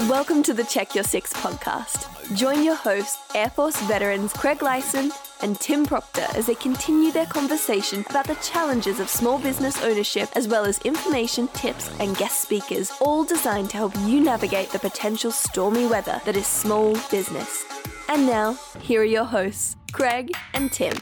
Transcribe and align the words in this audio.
Welcome 0.00 0.42
to 0.42 0.52
the 0.52 0.64
Check 0.64 0.96
Your 0.96 1.04
Six 1.04 1.32
podcast. 1.32 2.36
Join 2.36 2.64
your 2.64 2.74
hosts, 2.74 3.16
Air 3.32 3.48
Force 3.48 3.80
veterans 3.82 4.32
Craig 4.32 4.60
Lyson 4.60 5.12
and 5.40 5.58
Tim 5.60 5.86
Proctor, 5.86 6.26
as 6.34 6.46
they 6.46 6.56
continue 6.56 7.12
their 7.12 7.26
conversation 7.26 8.04
about 8.10 8.26
the 8.26 8.34
challenges 8.36 8.98
of 8.98 9.08
small 9.08 9.38
business 9.38 9.80
ownership, 9.84 10.28
as 10.34 10.48
well 10.48 10.64
as 10.64 10.80
information, 10.80 11.46
tips, 11.48 11.88
and 12.00 12.16
guest 12.16 12.40
speakers, 12.40 12.90
all 13.00 13.24
designed 13.24 13.70
to 13.70 13.76
help 13.76 13.94
you 14.00 14.20
navigate 14.20 14.70
the 14.70 14.80
potential 14.80 15.30
stormy 15.30 15.86
weather 15.86 16.20
that 16.24 16.36
is 16.36 16.46
small 16.46 16.94
business. 17.08 17.64
And 18.08 18.26
now, 18.26 18.54
here 18.80 19.02
are 19.02 19.04
your 19.04 19.24
hosts, 19.24 19.76
Craig 19.92 20.32
and 20.54 20.72
Tim. 20.72 20.96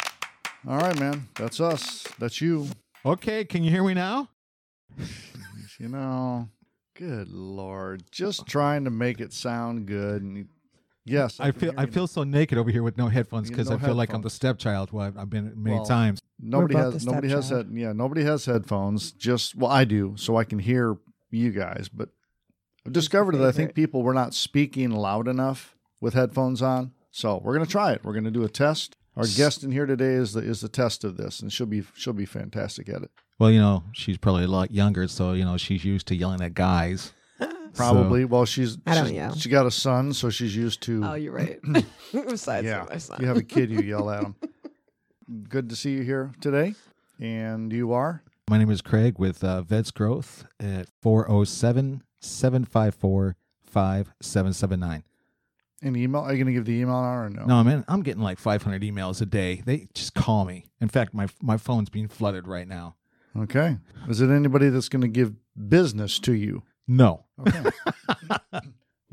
All 0.68 0.78
right, 0.78 0.98
man. 1.00 1.28
That's 1.36 1.60
us. 1.60 2.06
That's 2.18 2.42
you. 2.42 2.68
Okay, 3.06 3.46
can 3.46 3.64
you 3.64 3.70
hear 3.70 3.84
me 3.84 3.94
now? 3.94 4.28
You 5.78 5.88
know, 5.88 6.48
good 6.94 7.28
lord, 7.30 8.04
just 8.10 8.46
trying 8.48 8.84
to 8.84 8.90
make 8.90 9.20
it 9.20 9.32
sound 9.32 9.86
good. 9.86 10.22
And 10.22 10.48
yes, 11.04 11.40
I 11.40 11.50
can 11.50 11.60
feel 11.60 11.72
I 11.76 11.86
feel 11.86 12.06
so 12.06 12.24
naked 12.24 12.58
over 12.58 12.70
here 12.70 12.82
with 12.82 12.96
no 12.98 13.08
headphones 13.08 13.48
because 13.50 13.70
no 13.70 13.76
I 13.76 13.78
feel 13.78 13.94
like 13.94 14.12
I'm 14.12 14.22
the 14.22 14.30
stepchild. 14.30 14.92
Well, 14.92 15.12
I've 15.16 15.30
been 15.30 15.52
many 15.56 15.76
Well, 15.76 15.84
times. 15.86 16.20
Nobody 16.40 16.74
has 16.74 17.06
nobody 17.06 17.28
has 17.28 17.46
stepchild. 17.46 17.66
head 17.68 17.78
yeah 17.78 17.92
nobody 17.92 18.24
has 18.24 18.44
headphones. 18.46 19.12
Just 19.12 19.54
well, 19.54 19.70
I 19.70 19.84
do, 19.84 20.14
so 20.16 20.36
I 20.36 20.44
can 20.44 20.58
hear 20.58 20.96
you 21.30 21.50
guys. 21.50 21.88
But 21.88 22.10
I've 22.86 22.92
discovered 22.92 23.36
that 23.36 23.46
I 23.46 23.52
think 23.52 23.74
people 23.74 24.02
were 24.02 24.14
not 24.14 24.34
speaking 24.34 24.90
loud 24.90 25.28
enough 25.28 25.76
with 26.00 26.14
headphones 26.14 26.62
on. 26.62 26.92
So 27.10 27.40
we're 27.44 27.52
gonna 27.54 27.66
try 27.66 27.92
it. 27.92 28.02
We're 28.04 28.14
gonna 28.14 28.30
do 28.30 28.42
a 28.44 28.48
test. 28.48 28.96
Our 29.16 29.26
guest 29.26 29.62
in 29.62 29.70
here 29.72 29.84
today 29.86 30.14
is 30.14 30.32
the 30.32 30.40
is 30.40 30.60
the 30.62 30.68
test 30.68 31.04
of 31.04 31.16
this, 31.16 31.40
and 31.40 31.52
she'll 31.52 31.66
be 31.66 31.82
she'll 31.94 32.12
be 32.14 32.24
fantastic 32.24 32.88
at 32.88 33.02
it. 33.02 33.10
Well, 33.38 33.50
you 33.50 33.60
know, 33.60 33.84
she's 33.92 34.16
probably 34.18 34.44
a 34.44 34.48
lot 34.48 34.70
younger, 34.70 35.06
so 35.08 35.32
you 35.32 35.44
know 35.44 35.56
she's 35.58 35.84
used 35.84 36.06
to 36.08 36.16
yelling 36.16 36.40
at 36.40 36.54
guys. 36.54 37.12
Probably. 37.74 38.24
well, 38.26 38.44
she's 38.44 38.76
I 38.86 38.94
don't 38.94 39.06
she's- 39.06 39.14
yell. 39.16 39.34
She 39.34 39.48
got 39.48 39.66
a 39.66 39.70
son, 39.70 40.12
so 40.12 40.28
she's 40.30 40.54
used 40.54 40.82
to. 40.82 41.02
Oh, 41.04 41.14
you're 41.14 41.32
right. 41.32 41.58
Besides 42.12 42.66
yeah, 42.66 42.84
my 42.88 42.98
son. 42.98 43.18
you 43.20 43.26
have 43.26 43.36
a 43.38 43.42
kid, 43.42 43.70
you 43.70 43.80
yell 43.80 44.10
at 44.10 44.22
him. 44.24 44.34
Good 45.48 45.68
to 45.70 45.76
see 45.76 45.92
you 45.92 46.02
here 46.02 46.32
today, 46.40 46.74
and 47.18 47.72
you 47.72 47.92
are. 47.92 48.22
My 48.50 48.58
name 48.58 48.70
is 48.70 48.82
Craig 48.82 49.18
with 49.18 49.42
uh, 49.42 49.62
Vets 49.62 49.90
Growth 49.90 50.44
at 50.60 50.88
407 51.00 52.02
754 52.20 53.36
5779. 53.64 55.02
An 55.82 55.96
email? 55.96 56.22
Are 56.22 56.32
you 56.32 56.38
going 56.42 56.46
to 56.46 56.52
give 56.52 56.64
the 56.64 56.74
email 56.74 56.94
out 56.94 57.24
or 57.24 57.30
no? 57.30 57.44
No, 57.44 57.64
man, 57.64 57.84
I'm 57.88 58.02
getting 58.02 58.22
like 58.22 58.38
500 58.38 58.82
emails 58.82 59.20
a 59.20 59.26
day. 59.26 59.62
They 59.64 59.88
just 59.94 60.14
call 60.14 60.44
me. 60.44 60.66
In 60.80 60.88
fact, 60.88 61.12
my 61.12 61.26
my 61.40 61.56
phone's 61.56 61.90
being 61.90 62.08
flooded 62.08 62.46
right 62.46 62.68
now. 62.68 62.96
Okay. 63.36 63.78
Is 64.08 64.20
it 64.20 64.30
anybody 64.30 64.68
that's 64.68 64.88
going 64.88 65.02
to 65.02 65.08
give 65.08 65.34
business 65.68 66.18
to 66.20 66.32
you? 66.34 66.62
No. 66.86 67.24
Okay. 67.40 67.70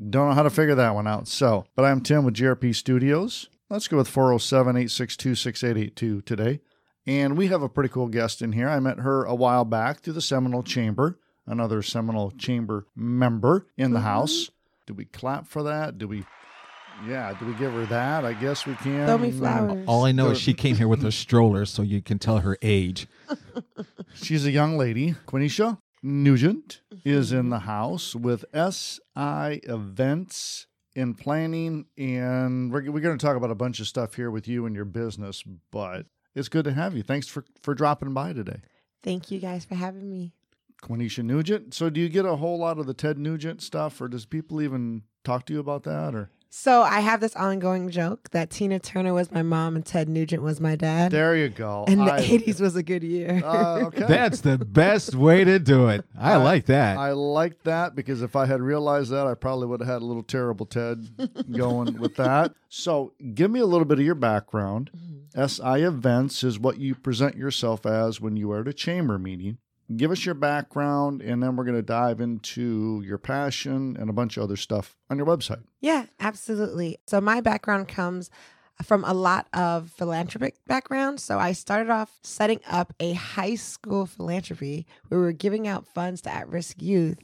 Don't 0.10 0.30
know 0.30 0.34
how 0.34 0.44
to 0.44 0.50
figure 0.50 0.76
that 0.76 0.96
one 0.96 1.08
out. 1.08 1.28
So, 1.28 1.66
but 1.76 1.86
I'm 1.86 2.02
Tim 2.02 2.24
with 2.24 2.36
GRP 2.36 2.76
Studios. 2.76 3.50
Let's 3.70 3.88
go 3.88 3.98
with 3.98 4.08
407 4.08 4.76
862 4.76 5.36
6882 5.36 6.22
today. 6.22 6.60
And 7.06 7.38
we 7.38 7.48
have 7.48 7.62
a 7.62 7.70
pretty 7.70 7.90
cool 7.90 8.08
guest 8.08 8.42
in 8.42 8.52
here. 8.52 8.70
I 8.70 8.80
met 8.80 9.00
her 9.00 9.24
a 9.24 9.36
while 9.36 9.66
back 9.66 10.02
through 10.02 10.14
the 10.14 10.22
Seminole 10.22 10.64
Chamber, 10.64 11.20
another 11.46 11.82
Seminole 11.82 12.32
Chamber 12.32 12.88
member 12.96 13.68
in 13.78 13.92
the 13.92 14.00
mm-hmm. 14.00 14.08
house. 14.08 14.52
Do 14.86 14.94
we 14.94 15.06
clap 15.06 15.48
for 15.48 15.64
that? 15.64 15.98
Do 15.98 16.08
we, 16.08 16.26
yeah, 17.08 17.34
do 17.40 17.46
we 17.46 17.54
give 17.54 17.74
her 17.74 17.86
that? 17.88 18.26
I 18.26 18.34
guess 18.34 18.66
we 18.66 18.76
can. 18.76 19.06
Throw 19.06 19.18
me 19.18 19.32
flowers. 19.32 19.86
All 19.88 20.06
I 20.06 20.12
know 20.12 20.32
is 20.32 20.40
she 20.40 20.54
came 20.54 20.76
here 20.76 20.88
with 20.88 21.04
a 21.06 21.12
stroller, 21.12 21.66
so 21.66 21.82
you 21.82 22.02
can 22.02 22.20
tell 22.20 22.40
her 22.40 22.58
age. 22.62 23.08
She's 24.14 24.46
a 24.46 24.52
young 24.52 24.78
lady. 24.78 25.16
Quenisha 25.28 25.80
Nugent 26.02 26.82
is 27.06 27.32
in 27.32 27.50
the 27.50 27.60
house 27.60 28.16
with 28.16 28.46
SI 28.54 29.62
Events 29.64 30.68
in 30.96 31.14
planning. 31.14 31.86
And 31.98 32.72
we're, 32.72 32.92
we're 32.92 33.00
going 33.00 33.18
to 33.18 33.26
talk 33.26 33.38
about 33.38 33.52
a 33.52 33.56
bunch 33.56 33.80
of 33.80 33.88
stuff 33.88 34.16
here 34.16 34.32
with 34.32 34.48
you 34.48 34.66
and 34.66 34.76
your 34.76 34.86
business, 34.86 35.44
but 35.72 36.06
it's 36.36 36.50
good 36.50 36.66
to 36.66 36.74
have 36.74 36.96
you. 36.96 37.04
Thanks 37.04 37.28
for, 37.28 37.46
for 37.62 37.74
dropping 37.74 38.14
by 38.14 38.34
today. 38.34 38.62
Thank 39.04 39.32
you 39.32 39.40
guys 39.40 39.66
for 39.66 39.76
having 39.76 40.10
me. 40.10 40.34
Quenisha 40.82 41.24
Nugent. 41.24 41.74
So, 41.74 41.90
do 41.90 42.00
you 42.00 42.10
get 42.10 42.26
a 42.26 42.38
whole 42.38 42.58
lot 42.58 42.80
of 42.80 42.86
the 42.86 42.94
Ted 42.94 43.18
Nugent 43.18 43.62
stuff, 43.62 44.00
or 44.00 44.08
does 44.08 44.26
people 44.26 44.62
even 44.62 45.04
talk 45.26 45.46
to 45.48 45.54
you 45.54 45.60
about 45.60 45.84
that? 45.84 46.16
Or 46.16 46.30
So 46.52 46.82
I 46.82 47.00
have 47.02 47.22
this 47.22 47.36
ongoing 47.36 47.92
joke 47.92 48.30
that 48.32 48.50
Tina 48.50 48.80
Turner 48.80 49.14
was 49.14 49.32
my 49.32 49.44
mom 49.44 49.76
and 49.76 49.86
Ted 49.86 50.10
Nugent 50.10 50.42
was 50.42 50.60
my 50.60 50.76
dad. 50.76 51.12
there 51.12 51.36
you 51.36 51.50
go. 51.50 51.86
and 51.88 52.00
the 52.02 52.14
I- 52.14 52.22
80s 52.22 52.60
was 52.60 52.76
a 52.76 52.82
good 52.84 53.04
year. 53.04 53.42
Uh, 53.46 53.86
okay. 53.86 54.06
That's 54.08 54.42
the 54.42 54.58
best 54.58 55.14
way 55.14 55.44
to 55.44 55.60
do 55.60 55.88
it. 55.90 56.04
I 56.20 56.38
like 56.38 56.66
that. 56.66 56.98
I 56.98 57.12
like 57.12 57.64
that 57.64 57.96
because 57.96 58.22
if 58.24 58.36
I 58.36 58.46
had 58.48 58.62
realized 58.62 59.12
that, 59.12 59.28
I 59.28 59.36
probably 59.36 59.68
would 59.68 59.80
have 59.82 59.88
had 59.90 60.02
a 60.02 60.06
little 60.06 60.24
terrible 60.24 60.66
Ted 60.66 61.08
going 61.52 62.00
with 62.00 62.16
that. 62.16 62.54
So, 62.68 63.14
give 63.34 63.50
me 63.52 63.60
a 63.60 63.66
little 63.66 63.86
bit 63.86 64.00
of 64.00 64.06
your 64.06 64.16
background. 64.16 64.90
SI 65.36 65.84
Events 65.84 66.44
is 66.44 66.60
what 66.60 66.80
you 66.80 66.96
present 66.96 67.36
yourself 67.38 67.86
as 67.86 68.20
when 68.20 68.36
you 68.38 68.52
are 68.52 68.62
at 68.62 68.68
a 68.68 68.74
chamber 68.74 69.18
meeting. 69.20 69.58
Give 69.96 70.12
us 70.12 70.24
your 70.24 70.36
background, 70.36 71.22
and 71.22 71.42
then 71.42 71.56
we're 71.56 71.64
going 71.64 71.76
to 71.76 71.82
dive 71.82 72.22
into 72.22 73.02
your 73.04 73.18
passion 73.18 73.98
and 74.00 74.10
a 74.10 74.14
bunch 74.14 74.38
of 74.38 74.44
other 74.44 74.56
stuff 74.56 74.96
on 75.10 75.18
your 75.18 75.26
website. 75.26 75.64
Yeah, 75.82 76.06
absolutely. 76.20 76.98
So 77.08 77.20
my 77.20 77.42
background 77.42 77.88
comes 77.88 78.30
from 78.84 79.04
a 79.04 79.14
lot 79.14 79.48
of 79.52 79.92
philanthropic 79.92 80.56
background. 80.68 81.20
So 81.20 81.40
I 81.40 81.54
started 81.54 81.90
off 81.90 82.20
setting 82.24 82.60
up 82.70 82.94
a 83.00 83.14
high 83.14 83.56
school 83.56 84.06
philanthropy 84.06 84.86
where 85.08 85.20
we 85.20 85.26
were 85.26 85.32
giving 85.32 85.68
out 85.68 85.88
funds 85.88 86.22
to 86.22 86.34
at-risk 86.34 86.82
youth 86.82 87.18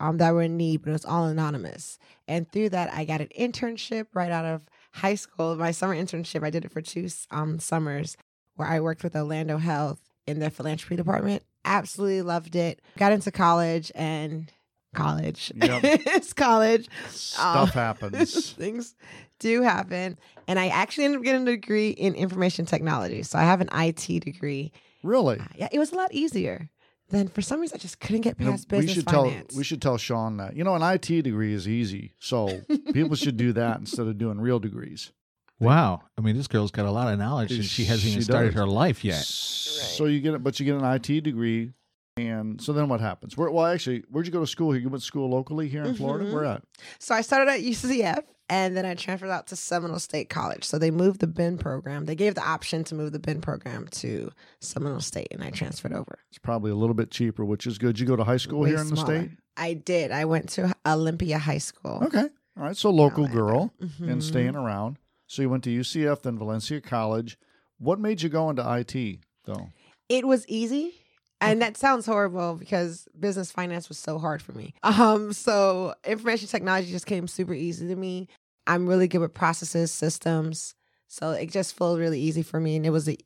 um, 0.00 0.18
that 0.18 0.32
were 0.32 0.42
in 0.42 0.56
need, 0.56 0.82
but 0.82 0.90
it 0.90 0.94
was 0.94 1.04
all 1.04 1.26
anonymous. 1.26 1.98
And 2.26 2.50
through 2.50 2.70
that, 2.70 2.94
I 2.94 3.04
got 3.04 3.20
an 3.20 3.28
internship 3.38 4.06
right 4.14 4.30
out 4.30 4.44
of 4.44 4.62
high 4.92 5.16
school. 5.16 5.54
My 5.56 5.70
summer 5.70 5.94
internship, 5.94 6.44
I 6.44 6.50
did 6.50 6.64
it 6.64 6.72
for 6.72 6.80
two 6.80 7.08
um, 7.30 7.58
summers, 7.58 8.16
where 8.54 8.68
I 8.68 8.80
worked 8.80 9.02
with 9.02 9.16
Orlando 9.16 9.58
Health 9.58 10.00
in 10.26 10.38
their 10.38 10.50
philanthropy 10.50 10.96
department. 10.96 11.42
Absolutely 11.64 12.22
loved 12.22 12.56
it. 12.56 12.80
Got 12.98 13.12
into 13.12 13.30
college 13.30 13.92
and 13.94 14.50
college. 14.94 15.52
Yep. 15.54 15.80
it's 15.84 16.32
college. 16.32 16.88
Stuff 17.08 17.68
Um, 17.68 17.68
happens. 17.68 18.50
things 18.58 18.94
do 19.38 19.62
happen. 19.62 20.18
And 20.48 20.58
I 20.58 20.68
actually 20.68 21.04
ended 21.04 21.18
up 21.20 21.24
getting 21.24 21.42
a 21.42 21.52
degree 21.52 21.90
in 21.90 22.14
information 22.14 22.66
technology. 22.66 23.22
So 23.22 23.38
I 23.38 23.42
have 23.42 23.60
an 23.60 23.68
IT 23.72 24.22
degree. 24.24 24.72
Really? 25.02 25.38
Uh, 25.38 25.44
Yeah, 25.56 25.68
it 25.72 25.78
was 25.78 25.92
a 25.92 25.96
lot 25.96 26.12
easier. 26.12 26.68
Then 27.10 27.28
for 27.28 27.42
some 27.42 27.60
reason 27.60 27.76
I 27.76 27.78
just 27.78 28.00
couldn't 28.00 28.22
get 28.22 28.38
You 28.40 28.46
know, 28.46 28.50
past 28.52 28.72
we 28.72 28.86
should 28.86 29.04
finance. 29.04 29.48
tell 29.52 29.58
we 29.58 29.64
should 29.64 29.82
tell 29.82 29.98
Sean 29.98 30.38
that. 30.38 30.56
You 30.56 30.64
know, 30.64 30.74
an 30.74 30.82
IT 30.82 31.22
degree 31.22 31.52
is 31.52 31.68
easy, 31.68 32.14
so 32.18 32.60
people 32.94 33.16
should 33.16 33.36
do 33.36 33.52
that 33.52 33.78
instead 33.78 34.06
of 34.06 34.16
doing 34.16 34.40
real 34.40 34.58
degrees. 34.58 35.12
Wow. 35.60 36.02
I 36.18 36.20
mean, 36.20 36.36
this 36.36 36.48
girl's 36.48 36.70
got 36.70 36.86
a 36.86 36.90
lot 36.90 37.12
of 37.12 37.18
knowledge 37.18 37.52
and 37.52 37.64
she 37.64 37.84
hasn't 37.84 38.10
even 38.12 38.22
started 38.22 38.48
does. 38.48 38.54
her 38.60 38.66
life 38.66 39.04
yet. 39.04 39.24
So 39.24 40.06
you 40.06 40.20
get 40.20 40.34
it, 40.34 40.42
but 40.42 40.58
you 40.60 40.66
get 40.66 40.76
an 40.76 40.84
IT 40.84 41.22
degree, 41.22 41.72
and 42.16 42.60
so 42.60 42.72
then 42.72 42.88
what 42.88 43.00
happens? 43.00 43.36
Where, 43.36 43.50
well, 43.50 43.66
actually, 43.66 44.04
where'd 44.10 44.26
you 44.26 44.32
go 44.32 44.40
to 44.40 44.46
school 44.46 44.72
here? 44.72 44.80
You 44.80 44.88
went 44.88 45.02
to 45.02 45.06
school 45.06 45.30
locally 45.30 45.68
here 45.68 45.82
in 45.84 45.94
Florida. 45.94 46.26
Mhm. 46.26 46.32
Where 46.32 46.44
at? 46.44 46.62
So 46.98 47.14
I 47.14 47.20
started 47.22 47.50
at 47.50 47.60
UCF 47.62 48.24
and 48.50 48.76
then 48.76 48.84
I 48.84 48.94
transferred 48.94 49.30
out 49.30 49.46
to 49.48 49.56
Seminole 49.56 49.98
State 49.98 50.28
College. 50.28 50.64
So 50.64 50.78
they 50.78 50.90
moved 50.90 51.20
the 51.20 51.26
BIN 51.26 51.56
program. 51.58 52.04
They 52.04 52.14
gave 52.14 52.34
the 52.34 52.46
option 52.46 52.84
to 52.84 52.94
move 52.94 53.12
the 53.12 53.18
BIN 53.18 53.40
program 53.40 53.88
to 53.92 54.30
Seminole 54.60 55.00
State 55.00 55.28
and 55.30 55.42
I 55.42 55.50
transferred 55.50 55.94
over. 55.94 56.18
It's 56.30 56.38
probably 56.38 56.70
a 56.70 56.74
little 56.76 56.94
bit 56.94 57.10
cheaper, 57.10 57.44
which 57.44 57.66
is 57.66 57.78
good. 57.78 57.98
You 57.98 58.06
go 58.06 58.16
to 58.16 58.24
high 58.24 58.36
school 58.36 58.60
Way 58.60 58.70
here 58.70 58.78
in 58.78 58.88
the 58.90 58.96
state. 58.96 59.30
I 59.56 59.72
did. 59.74 60.10
I 60.12 60.26
went 60.26 60.50
to 60.50 60.74
Olympia 60.86 61.38
High 61.38 61.58
School. 61.58 62.00
Okay, 62.04 62.24
all 62.58 62.62
right. 62.62 62.76
So 62.76 62.90
local 62.90 63.24
Orlando. 63.24 63.42
girl 63.46 63.74
Mhm. 63.82 64.10
and 64.12 64.22
staying 64.24 64.54
around. 64.56 64.98
So 65.32 65.40
you 65.40 65.48
went 65.48 65.64
to 65.64 65.70
UCF, 65.70 66.20
then 66.20 66.36
Valencia 66.36 66.78
College. 66.82 67.38
What 67.78 67.98
made 67.98 68.20
you 68.20 68.28
go 68.28 68.50
into 68.50 68.62
IT 68.62 69.20
though? 69.46 69.70
It 70.10 70.26
was 70.26 70.46
easy. 70.46 70.92
And 71.40 71.62
that 71.62 71.78
sounds 71.78 72.04
horrible 72.04 72.56
because 72.56 73.08
business 73.18 73.50
finance 73.50 73.88
was 73.88 73.96
so 73.96 74.18
hard 74.18 74.42
for 74.42 74.52
me. 74.52 74.74
Um, 74.82 75.32
so 75.32 75.94
information 76.04 76.48
technology 76.48 76.90
just 76.90 77.06
came 77.06 77.26
super 77.26 77.54
easy 77.54 77.88
to 77.88 77.96
me. 77.96 78.28
I'm 78.66 78.86
really 78.86 79.08
good 79.08 79.22
with 79.22 79.32
processes, 79.32 79.90
systems. 79.90 80.74
So 81.08 81.30
it 81.30 81.50
just 81.50 81.76
flowed 81.76 81.98
really 81.98 82.20
easy 82.20 82.42
for 82.42 82.60
me. 82.60 82.76
And 82.76 82.84
it 82.84 82.90
was 82.90 83.06
the 83.06 83.18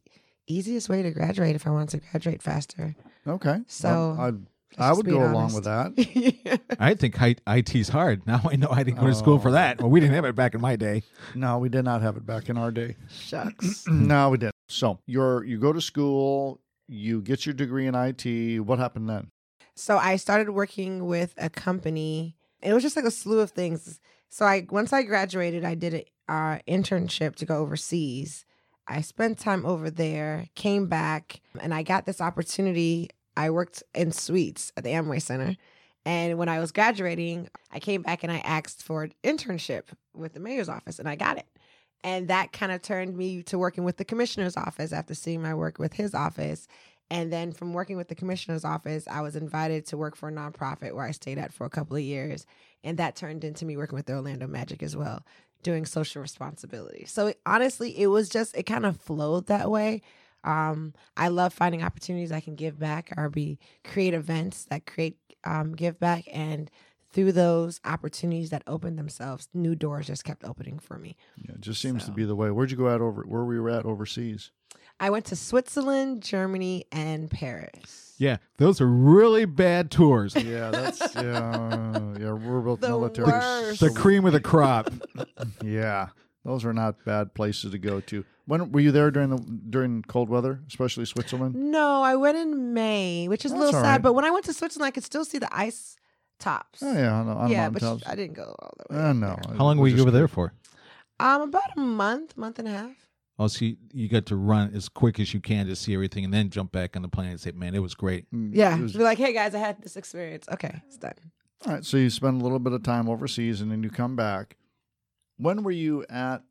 easiest 0.47 0.88
way 0.88 1.02
to 1.02 1.11
graduate 1.11 1.56
if 1.56 1.67
I 1.67 1.70
wanted 1.70 2.00
to 2.00 2.09
graduate 2.09 2.41
faster. 2.41 2.94
Okay, 3.26 3.62
So, 3.67 4.17
I, 4.17 4.29
I, 4.29 4.31
Just 4.31 4.43
I 4.79 4.93
would 4.93 5.07
being 5.07 5.19
go 5.19 5.27
along 5.31 5.55
with 5.55 5.67
honest. 5.67 5.97
that. 6.15 6.61
I 6.81 6.95
think 6.95 7.17
IT's 7.47 7.89
hard. 7.89 8.27
Now 8.27 8.41
I 8.51 8.57
know 8.57 8.69
I 8.71 8.83
didn't 8.83 9.01
go 9.01 9.07
to 9.07 9.15
school 9.15 9.39
for 9.39 9.49
Oh. 9.49 9.53
that. 9.53 9.81
Well, 9.81 9.91
we 9.91 10.01
didn't 10.01 10.15
have 10.15 10.25
it 10.25 10.35
back 10.35 10.55
in 10.55 10.61
my 10.61 10.77
day. 10.77 11.03
No, 11.35 11.59
we 11.59 11.69
did 11.69 11.85
not 11.85 12.03
have 12.03 12.17
it 12.17 12.27
back 12.27 12.49
in 12.49 12.59
our 12.59 12.71
day. 12.71 12.97
Shucks. 13.11 13.85
no, 13.89 14.31
we 14.31 14.39
didn't. 14.39 14.55
So 14.69 14.99
you're 15.07 15.45
you 15.45 15.59
go 15.59 15.73
to 15.73 15.81
school, 15.81 16.61
you 16.89 17.23
get 17.23 17.47
your 17.47 17.55
degree 17.55 17.87
in 17.87 17.95
IT. 17.95 18.61
What 18.61 18.79
happened 18.79 19.09
then? 19.09 19.31
So 19.75 19.99
I 19.99 20.17
started 20.17 20.51
working 20.51 21.07
with 21.07 21.35
a 21.39 21.49
company. 21.51 22.37
It 22.62 22.73
was 22.73 22.83
just 22.83 22.97
like 22.97 23.05
a 23.05 23.11
slew 23.11 23.41
of 23.41 23.51
things. 23.53 24.01
So 24.29 24.45
I 24.45 24.67
once 24.71 24.93
I 24.93 25.03
graduated, 25.05 25.65
I 25.65 25.75
did 25.75 25.95
an 25.95 26.03
uh, 26.29 26.59
internship 26.69 27.37
to 27.37 27.47
go 27.47 27.57
overseas. 27.59 28.45
I 28.89 29.01
spent 29.01 29.39
time 29.39 29.67
over 29.67 29.91
there, 29.91 30.47
came 30.55 30.87
back, 30.87 31.41
and 31.61 31.75
I 31.75 31.83
got 31.83 32.07
this 32.07 32.21
opportunity. 32.21 33.11
I 33.37 33.50
worked 33.50 33.83
in 33.94 34.12
suites 34.12 34.73
at 34.77 34.85
the 34.85 34.91
Amway 34.91 35.21
Center, 35.21 35.56
And 36.06 36.38
when 36.38 36.49
I 36.49 36.61
was 36.61 36.71
graduating, 36.71 37.49
I 37.73 37.81
came 37.81 38.03
back 38.03 38.23
and 38.23 38.31
I 38.31 38.38
asked 38.38 38.85
for 38.85 39.03
an 39.03 39.12
internship 39.25 39.88
with 40.15 40.35
the 40.35 40.41
mayor's 40.41 40.69
office 40.69 41.00
and 41.00 41.09
I 41.09 41.17
got 41.17 41.37
it. 41.37 41.47
And 42.05 42.29
that 42.29 42.53
kind 42.53 42.71
of 42.71 42.81
turned 42.81 43.17
me 43.17 43.43
to 43.43 43.59
working 43.59 43.83
with 43.83 43.97
the 43.97 44.05
commissioner's 44.05 44.56
office 44.56 44.93
after 44.93 45.15
seeing 45.15 45.43
my 45.43 45.53
work 45.53 45.81
with 45.81 45.94
his 45.94 46.15
office. 46.15 46.69
And 47.11 47.33
then 47.33 47.50
from 47.50 47.73
working 47.73 47.97
with 47.97 48.06
the 48.06 48.15
commissioner's 48.15 48.65
office, 48.65 49.09
I 49.09 49.21
was 49.21 49.35
invited 49.35 49.85
to 49.87 49.97
work 49.97 50.15
for 50.15 50.29
a 50.29 50.33
nonprofit 50.33 50.94
where 50.94 51.05
I 51.05 51.11
stayed 51.11 51.38
at 51.38 51.53
for 51.53 51.67
a 51.67 51.71
couple 51.71 51.97
of 51.97 52.03
years. 52.03 52.47
And 52.85 52.99
that 52.99 53.17
turned 53.17 53.43
into 53.43 53.65
me 53.65 53.77
working 53.77 53.97
with 53.97 54.06
the 54.06 54.15
Orlando 54.15 54.47
Magic 54.47 54.85
as 54.85 54.97
well, 54.97 55.25
doing 55.65 55.87
social 55.87 56.23
responsibility. 56.23 57.05
So 57.05 57.29
it, 57.29 57.41
honestly, 57.44 57.99
it 57.99 58.06
was 58.06 58.29
just, 58.29 58.56
it 58.56 58.62
kind 58.62 58.87
of 58.87 58.97
flowed 58.97 59.49
that 59.49 59.73
way. 59.73 60.03
Um, 60.44 60.94
I 61.17 61.29
love 61.29 61.53
finding 61.53 61.83
opportunities 61.83 62.31
I 62.33 62.41
can 62.41 62.55
give 62.55 62.79
back 62.79 63.12
or 63.17 63.29
be 63.31 63.59
create 63.85 64.15
events 64.15 64.65
that 64.71 64.87
create 64.87 65.17
um, 65.44 65.75
give 65.75 65.99
back. 65.99 66.25
And 66.33 66.71
through 67.12 67.33
those 67.33 67.81
opportunities 67.85 68.50
that 68.50 68.62
opened 68.67 68.99
themselves, 68.99 69.49
new 69.55 69.75
doors 69.75 70.06
just 70.06 70.25
kept 70.25 70.44
opening 70.44 70.79
for 70.79 70.99
me. 70.99 71.17
Yeah, 71.37 71.53
it 71.55 71.61
just 71.61 71.81
seems 71.81 72.03
So- 72.05 72.09
to 72.11 72.15
be 72.15 72.25
the 72.25 72.37
way. 72.37 72.50
Where'd 72.50 72.71
you 72.71 72.77
go 72.77 72.88
out 72.88 73.00
over? 73.00 73.23
Where 73.23 73.44
we 73.44 73.59
were 73.59 73.71
you 73.71 73.77
at 73.77 73.85
overseas? 73.87 74.50
I 74.99 75.11
went 75.11 75.27
to 75.27 75.37
Switzerland, 75.37 76.23
Germany, 76.23 76.87
and 76.91 77.31
Paris. 77.31 78.15
Yeah, 78.19 78.38
those 78.56 78.81
are 78.81 78.87
really 78.88 79.44
bad 79.44 79.91
tours. 79.91 80.35
Yeah, 80.35 80.71
that's 80.71 81.15
yeah, 81.15 81.99
yeah. 82.19 82.33
We're 82.33 82.61
both 82.61 82.81
The 82.81 82.88
military. 82.88 83.27
worst. 83.29 83.81
the 83.81 83.91
cream 83.91 84.25
of 84.25 84.33
the 84.33 84.41
crop. 84.41 84.91
Yeah, 85.62 86.09
those 86.44 86.65
are 86.65 86.73
not 86.73 87.05
bad 87.05 87.35
places 87.35 87.73
to 87.73 87.79
go 87.79 88.00
to. 88.00 88.25
When 88.47 88.71
were 88.73 88.81
you 88.81 88.93
there 88.93 89.11
during 89.11 89.31
the 89.31 89.39
during 89.39 90.03
cold 90.03 90.29
weather, 90.29 90.61
especially 90.69 91.05
Switzerland? 91.05 91.55
No, 91.55 92.03
I 92.03 92.15
went 92.15 92.37
in 92.39 92.75
May, 92.75 93.27
which 93.29 93.45
is 93.45 93.53
a 93.53 93.57
little 93.57 93.73
sad. 93.73 93.83
right. 93.83 94.03
But 94.03 94.13
when 94.15 94.25
I 94.25 94.31
went 94.31 94.45
to 94.47 94.53
Switzerland, 94.53 94.87
I 94.87 94.91
could 94.93 95.05
still 95.05 95.25
see 95.25 95.39
the 95.39 95.49
ice 95.55 95.97
tops. 96.39 96.81
Oh 96.83 96.93
yeah, 96.93 97.13
on, 97.13 97.29
on 97.29 97.51
yeah, 97.51 97.69
but 97.71 97.81
tops. 97.81 98.05
I 98.07 98.15
didn't 98.15 98.35
go 98.35 98.55
all 98.59 98.73
the 98.79 98.95
way. 98.95 99.01
Uh, 99.03 99.11
up 99.11 99.17
no. 99.17 99.37
there. 99.49 99.57
How 99.57 99.65
long 99.65 99.79
were 99.79 99.89
you 99.89 100.01
over 100.01 100.11
there 100.13 100.29
for? 100.29 100.53
Um, 101.19 101.43
about 101.43 101.77
a 101.77 101.81
month, 101.81 102.37
month 102.37 102.59
and 102.59 102.69
a 102.69 102.71
half. 102.71 103.09
Oh, 103.39 103.49
so 103.49 103.65
you, 103.67 103.77
you 103.93 104.09
got 104.09 104.27
to 104.27 104.37
run 104.37 104.73
as 104.75 104.89
quick 104.89 105.19
as 105.21 105.35
you 105.35 105.41
can 105.41 105.67
to 105.67 105.77
see 105.77 105.93
everything, 105.93 106.25
and 106.25 106.33
then 106.33 106.49
jump 106.49 106.73
back 106.73 106.97
on 106.97 107.03
the 107.03 107.09
plane 107.09 107.31
and 107.31 107.41
say, 107.41 107.51
"Man, 107.51 107.75
it 107.75 107.81
was 107.81 107.95
great." 107.95 108.27
Yeah, 108.33 108.77
It 108.79 108.83
was- 108.83 108.93
be 108.93 109.03
like, 109.03 109.19
hey 109.19 109.33
guys, 109.33 109.55
I 109.55 109.59
had 109.59 109.83
this 109.83 109.97
experience. 109.97 110.47
Okay, 110.53 110.81
it's 110.87 110.97
done. 110.99 111.15
all 111.67 111.73
right, 111.75 111.85
so 111.85 111.97
you 111.97 112.11
spend 112.11 112.41
a 112.41 112.45
little 112.45 112.59
bit 112.61 112.73
of 112.75 112.83
time 112.83 113.09
overseas 113.09 113.61
and 113.61 113.71
then 113.73 113.83
you 113.83 113.91
come 113.91 114.15
back. 114.15 114.57
When 115.39 115.63
were 115.65 115.71
you 115.73 116.05
at? 116.09 116.43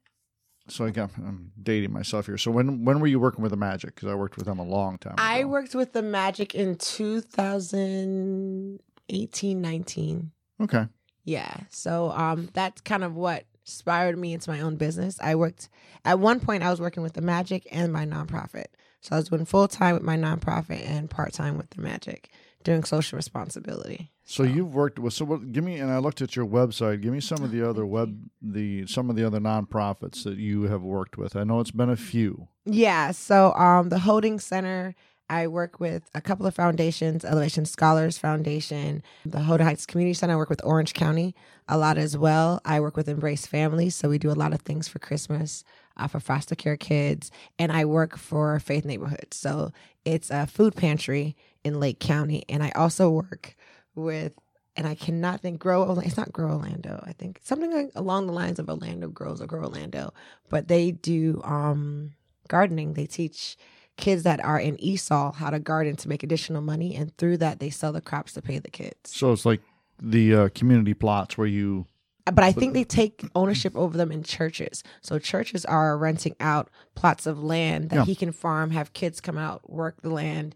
So 0.67 0.83
I 0.85 0.89
got, 0.89 1.11
I'm 1.17 1.51
dating 1.61 1.93
myself 1.93 2.25
here. 2.25 2.39
So 2.39 2.49
when 2.49 2.83
when 2.85 2.99
were 2.99 3.05
you 3.07 3.19
working 3.19 3.43
with 3.43 3.51
the 3.51 3.57
Magic? 3.57 3.93
Because 3.95 4.09
I 4.09 4.15
worked 4.15 4.35
with 4.35 4.47
them 4.47 4.57
a 4.57 4.63
long 4.63 4.97
time. 4.97 5.13
I 5.17 5.43
worked 5.43 5.75
with 5.75 5.93
the 5.93 6.01
Magic 6.01 6.55
in 6.55 6.75
2018, 6.75 9.61
19. 9.61 10.31
Okay. 10.61 10.87
Yeah. 11.23 11.55
So 11.69 12.09
um 12.11 12.49
that's 12.53 12.81
kind 12.81 13.03
of 13.03 13.15
what 13.15 13.43
inspired 13.61 14.17
me 14.17 14.33
into 14.33 14.49
my 14.49 14.61
own 14.61 14.75
business. 14.75 15.19
I 15.21 15.35
worked 15.35 15.69
at 16.03 16.17
one 16.19 16.39
point 16.39 16.63
I 16.63 16.71
was 16.71 16.81
working 16.81 17.03
with 17.03 17.13
the 17.13 17.21
Magic 17.21 17.67
and 17.71 17.93
my 17.93 18.05
nonprofit. 18.05 18.65
So 19.01 19.15
I 19.15 19.19
was 19.19 19.29
doing 19.29 19.45
full 19.45 19.67
time 19.67 19.93
with 19.93 20.03
my 20.03 20.17
nonprofit 20.17 20.83
and 20.87 21.07
part 21.09 21.33
time 21.33 21.57
with 21.57 21.69
the 21.71 21.81
Magic, 21.81 22.29
doing 22.65 22.83
social 22.83 23.15
responsibility. 23.15 24.11
So 24.25 24.43
you've 24.43 24.73
worked 24.73 24.99
with 24.99 25.13
so 25.13 25.23
what, 25.23 25.53
give 25.53 25.63
me 25.63 25.77
and 25.77 25.89
I 25.89 25.99
looked 25.99 26.21
at 26.21 26.35
your 26.35 26.45
website. 26.45 27.01
Give 27.01 27.13
me 27.13 27.21
some 27.21 27.43
of 27.43 27.51
the 27.51 27.67
other 27.67 27.85
web 27.85 28.19
the 28.41 28.85
some 28.87 29.09
of 29.09 29.15
the 29.15 29.25
other 29.25 29.39
nonprofits 29.39 30.23
that 30.23 30.37
you 30.37 30.63
have 30.63 30.81
worked 30.81 31.17
with. 31.17 31.37
I 31.37 31.45
know 31.45 31.61
it's 31.61 31.71
been 31.71 31.89
a 31.89 31.95
few. 31.95 32.49
Yeah. 32.65 33.11
So 33.11 33.53
um 33.53 33.89
the 33.89 33.99
Holding 33.99 34.39
Center, 34.39 34.95
I 35.29 35.47
work 35.47 35.79
with 35.79 36.09
a 36.13 36.21
couple 36.21 36.45
of 36.45 36.53
foundations, 36.55 37.23
Elevation 37.23 37.65
Scholars 37.65 38.17
Foundation, 38.17 39.01
the 39.25 39.41
Holden 39.41 39.65
Heights 39.65 39.85
Community 39.85 40.15
Center. 40.15 40.33
I 40.33 40.37
work 40.37 40.49
with 40.49 40.65
Orange 40.65 40.93
County 40.93 41.35
a 41.67 41.77
lot 41.77 41.97
as 41.97 42.17
well. 42.17 42.61
I 42.65 42.79
work 42.79 42.97
with 42.97 43.07
Embrace 43.07 43.47
Families, 43.47 43.95
so 43.95 44.09
we 44.09 44.17
do 44.17 44.31
a 44.31 44.33
lot 44.33 44.53
of 44.53 44.61
things 44.61 44.87
for 44.87 44.99
Christmas 44.99 45.63
uh, 45.97 46.07
for 46.07 46.19
foster 46.19 46.55
care 46.55 46.77
kids, 46.77 47.31
and 47.57 47.71
I 47.71 47.85
work 47.85 48.17
for 48.17 48.59
Faith 48.59 48.85
Neighborhood. 48.85 49.27
So 49.31 49.71
it's 50.03 50.29
a 50.29 50.47
food 50.47 50.75
pantry 50.75 51.35
in 51.63 51.79
Lake 51.79 51.99
County, 51.99 52.43
and 52.49 52.63
I 52.63 52.71
also 52.71 53.09
work 53.09 53.55
with. 53.95 54.33
And 54.77 54.85
I 54.85 54.93
cannot 54.93 55.39
think 55.39 55.57
grow. 55.57 55.97
It's 55.99 56.17
not 56.17 56.33
grow 56.33 56.49
Orlando. 56.49 57.01
I 57.07 57.13
think 57.13 57.39
something 57.41 57.71
like 57.71 57.91
along 57.95 58.27
the 58.27 58.33
lines 58.33 58.59
of 58.59 58.67
Orlando 58.69 59.07
grows 59.07 59.41
or 59.41 59.45
grow 59.45 59.63
Orlando. 59.63 60.13
But 60.49 60.67
they 60.67 60.91
do 60.91 61.39
um, 61.45 62.11
gardening. 62.49 62.93
They 62.93 63.05
teach 63.05 63.55
kids 63.95 64.23
that 64.23 64.43
are 64.43 64.59
in 64.59 64.77
Esau 64.81 65.31
how 65.31 65.49
to 65.49 65.59
garden 65.59 65.95
to 65.95 66.09
make 66.09 66.23
additional 66.23 66.61
money, 66.61 66.93
and 66.93 67.15
through 67.17 67.37
that, 67.37 67.59
they 67.59 67.69
sell 67.69 67.93
the 67.93 68.01
crops 68.01 68.33
to 68.33 68.41
pay 68.41 68.59
the 68.59 68.69
kids. 68.69 69.11
So 69.11 69.31
it's 69.31 69.45
like 69.45 69.61
the 70.01 70.35
uh, 70.35 70.49
community 70.53 70.93
plots 70.93 71.37
where 71.37 71.47
you 71.47 71.87
But 72.25 72.43
I 72.43 72.51
think 72.51 72.73
they 72.73 72.83
take 72.83 73.23
ownership 73.35 73.75
over 73.75 73.95
them 73.97 74.11
in 74.11 74.23
churches. 74.23 74.83
So 75.01 75.19
churches 75.19 75.63
are 75.65 75.95
renting 75.97 76.35
out 76.39 76.69
plots 76.95 77.27
of 77.27 77.43
land 77.43 77.91
that 77.91 77.95
Yeah. 77.97 78.05
he 78.05 78.15
can 78.15 78.31
farm, 78.31 78.71
have 78.71 78.93
kids 78.93 79.21
come 79.21 79.37
out, 79.37 79.69
work 79.69 80.01
the 80.01 80.09
land, 80.09 80.55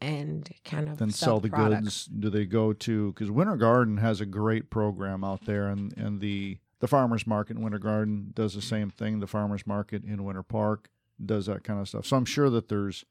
and 0.00 0.48
kind 0.64 0.88
of 0.88 0.98
then 0.98 1.10
sell 1.10 1.40
the 1.40 1.48
product. 1.48 1.82
goods. 1.82 2.04
Do 2.06 2.30
they 2.30 2.46
go 2.46 2.72
to 2.72 3.12
because 3.12 3.32
Winter 3.32 3.56
Garden 3.56 3.96
has 3.96 4.20
a 4.20 4.26
great 4.26 4.70
program 4.70 5.24
out 5.24 5.44
there, 5.44 5.66
and 5.68 5.92
and 5.96 6.20
the 6.20 6.58
the 6.78 6.86
farmers 6.86 7.26
market 7.26 7.56
in 7.56 7.62
Winter 7.64 7.80
Garden 7.80 8.30
does 8.34 8.54
the 8.54 8.62
same 8.62 8.88
thing. 8.90 9.18
The 9.18 9.26
farmers 9.26 9.66
market 9.66 10.04
in 10.04 10.22
Winter 10.22 10.44
Park 10.44 10.88
does 11.24 11.46
that 11.46 11.64
kind 11.64 11.80
of 11.80 11.88
stuff. 11.88 12.06
So 12.06 12.16
I'm 12.16 12.24
sure 12.24 12.48
that 12.50 12.68
there's 12.68 13.04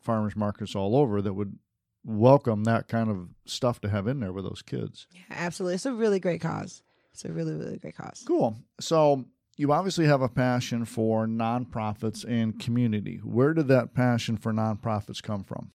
farmers 0.00 0.34
markets 0.34 0.74
all 0.74 0.96
over 0.96 1.20
that 1.20 1.34
would 1.34 1.58
welcome 2.02 2.64
that 2.64 2.88
kind 2.88 3.10
of 3.10 3.28
stuff 3.44 3.80
to 3.82 3.90
have 3.90 4.06
in 4.06 4.20
there 4.20 4.32
with 4.32 4.44
those 4.44 4.62
kids. 4.62 5.06
Yeah, 5.12 5.20
absolutely. 5.30 5.74
It's 5.74 5.84
a 5.84 5.92
really 5.92 6.18
great 6.20 6.40
cause. 6.40 6.82
It's 7.16 7.24
a 7.24 7.32
really, 7.32 7.54
really 7.54 7.78
great 7.78 7.96
cause. 7.96 8.22
Cool. 8.26 8.58
So 8.78 9.24
you 9.56 9.72
obviously 9.72 10.04
have 10.04 10.20
a 10.20 10.28
passion 10.28 10.84
for 10.84 11.26
nonprofits 11.26 12.26
and 12.28 12.60
community. 12.60 13.20
Where 13.24 13.54
did 13.54 13.68
that 13.68 13.94
passion 13.94 14.36
for 14.36 14.52
nonprofits 14.52 15.22
come 15.22 15.42
from? 15.42 15.72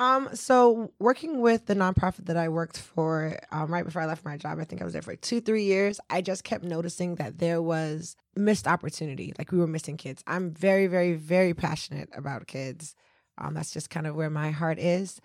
Um, 0.00 0.28
so 0.34 0.92
working 0.98 1.40
with 1.40 1.66
the 1.66 1.74
nonprofit 1.74 2.24
that 2.24 2.36
I 2.36 2.48
worked 2.48 2.78
for, 2.78 3.38
um, 3.52 3.72
right 3.72 3.84
before 3.84 4.02
I 4.02 4.06
left 4.06 4.24
my 4.24 4.36
job, 4.36 4.58
I 4.58 4.64
think 4.64 4.80
I 4.80 4.84
was 4.84 4.92
there 4.92 5.02
for 5.02 5.12
like 5.12 5.20
two, 5.20 5.40
three 5.40 5.62
years. 5.62 6.00
I 6.10 6.20
just 6.20 6.42
kept 6.42 6.64
noticing 6.64 7.14
that 7.16 7.38
there 7.38 7.62
was 7.62 8.16
missed 8.34 8.66
opportunity. 8.66 9.32
Like 9.38 9.52
we 9.52 9.58
were 9.58 9.68
missing 9.68 9.96
kids. 9.96 10.24
I'm 10.26 10.52
very, 10.52 10.88
very, 10.88 11.12
very 11.12 11.54
passionate 11.54 12.08
about 12.12 12.48
kids. 12.48 12.96
Um, 13.38 13.54
that's 13.54 13.70
just 13.70 13.88
kind 13.88 14.08
of 14.08 14.16
where 14.16 14.30
my 14.30 14.50
heart 14.50 14.80
is. 14.80 15.20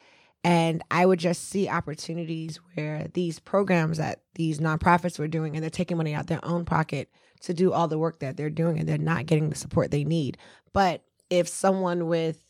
And 0.46 0.84
I 0.92 1.08
would 1.08 1.18
just 1.18 1.50
see 1.50 1.68
opportunities 1.68 2.60
where 2.76 3.08
these 3.16 3.40
programs 3.40 3.98
that 3.98 4.22
these 4.36 4.60
nonprofits 4.60 5.18
were 5.18 5.28
doing, 5.28 5.56
and 5.56 5.64
they're 5.64 5.72
taking 5.72 5.98
money 5.98 6.14
out 6.14 6.28
their 6.28 6.46
own 6.46 6.66
pocket 6.66 7.10
to 7.42 7.54
do 7.56 7.74
all 7.74 7.88
the 7.88 7.98
work 7.98 8.20
that 8.20 8.38
they're 8.38 8.52
doing, 8.52 8.78
and 8.78 8.88
they're 8.88 9.00
not 9.00 9.26
getting 9.26 9.50
the 9.50 9.56
support 9.56 9.90
they 9.90 10.04
need. 10.04 10.38
But 10.72 11.04
if 11.32 11.48
someone 11.48 12.06
with 12.06 12.44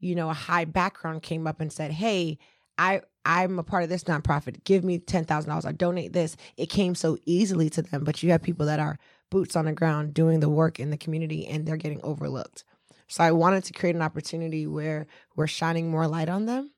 you 0.00 0.16
know 0.16 0.28
a 0.28 0.34
high 0.34 0.64
background 0.64 1.22
came 1.22 1.46
up 1.46 1.60
and 1.60 1.72
said 1.72 1.90
hey 1.90 2.36
i 2.78 3.00
i'm 3.24 3.58
a 3.58 3.62
part 3.62 3.82
of 3.82 3.88
this 3.88 4.04
nonprofit. 4.04 4.62
Give 4.64 4.84
me 4.84 4.98
$10000 4.98 5.64
i 5.64 5.72
donate 5.72 6.12
this. 6.12 6.36
It 6.56 6.66
came 6.66 6.94
so 6.94 7.16
easily 7.26 7.70
to 7.70 7.82
them 7.82 8.02
but 8.04 8.22
you 8.24 8.32
have 8.32 8.42
people 8.42 8.66
that 8.66 8.80
are 8.80 8.98
boots 9.30 9.54
on 9.54 9.66
the 9.66 9.72
ground 9.72 10.14
doing 10.14 10.40
the 10.40 10.48
work 10.48 10.78
in 10.80 10.90
the 10.90 10.96
community 10.96 11.46
and 11.46 11.64
they're 11.64 11.76
getting 11.76 12.00
overlooked. 12.02 12.64
So 13.08 13.22
i 13.24 13.30
wanted 13.30 13.64
to 13.64 13.72
create 13.72 13.94
an 13.94 14.02
opportunity 14.02 14.66
where 14.66 15.06
we're 15.36 15.46
shining 15.46 15.90
more 15.90 16.08
light 16.08 16.28
on 16.28 16.46
them 16.46 16.72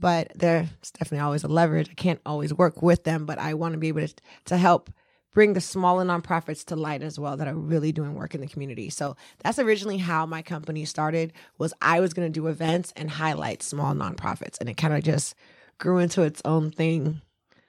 but 0.00 0.32
there's 0.34 0.68
definitely 0.92 1.20
always 1.20 1.44
a 1.44 1.48
leverage 1.48 1.88
i 1.90 1.94
can't 1.94 2.20
always 2.26 2.52
work 2.52 2.82
with 2.82 3.04
them 3.04 3.26
but 3.26 3.38
i 3.38 3.54
want 3.54 3.72
to 3.72 3.78
be 3.78 3.88
able 3.88 4.06
to, 4.06 4.14
to 4.44 4.56
help 4.56 4.90
bring 5.32 5.52
the 5.52 5.60
smaller 5.60 6.04
nonprofits 6.04 6.64
to 6.64 6.76
light 6.76 7.02
as 7.02 7.18
well 7.18 7.36
that 7.36 7.48
are 7.48 7.54
really 7.54 7.92
doing 7.92 8.14
work 8.14 8.34
in 8.34 8.40
the 8.40 8.46
community. 8.46 8.90
So 8.90 9.16
that's 9.42 9.58
originally 9.58 9.98
how 9.98 10.26
my 10.26 10.42
company 10.42 10.84
started 10.84 11.32
was 11.58 11.72
I 11.80 12.00
was 12.00 12.14
going 12.14 12.30
to 12.30 12.40
do 12.40 12.48
events 12.48 12.92
and 12.96 13.10
highlight 13.10 13.62
small 13.62 13.94
nonprofits 13.94 14.60
and 14.60 14.68
it 14.68 14.76
kind 14.76 14.94
of 14.94 15.02
just 15.02 15.34
grew 15.78 15.98
into 15.98 16.22
its 16.22 16.42
own 16.44 16.70
thing. 16.70 17.22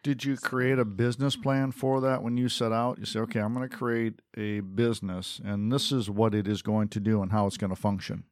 Did 0.04 0.26
you 0.26 0.36
create 0.36 0.80
a 0.80 0.86
business 0.86 1.36
plan 1.36 1.72
for 1.72 2.02
that 2.02 2.24
when 2.24 2.36
you 2.36 2.50
set 2.50 2.72
out? 2.72 2.98
You 2.98 3.06
say, 3.06 3.20
okay, 3.20 3.40
I'm 3.40 3.54
going 3.54 3.70
to 3.70 3.76
create 3.76 4.20
a 4.36 4.62
business 4.62 5.40
and 5.44 5.72
this 5.72 5.92
is 5.92 6.10
what 6.10 6.34
it 6.34 6.48
is 6.48 6.64
going 6.64 6.88
to 6.90 7.00
do 7.00 7.22
and 7.22 7.32
how 7.32 7.46
it's 7.46 7.58
going 7.58 7.70
to 7.70 7.76
function. 7.76 8.24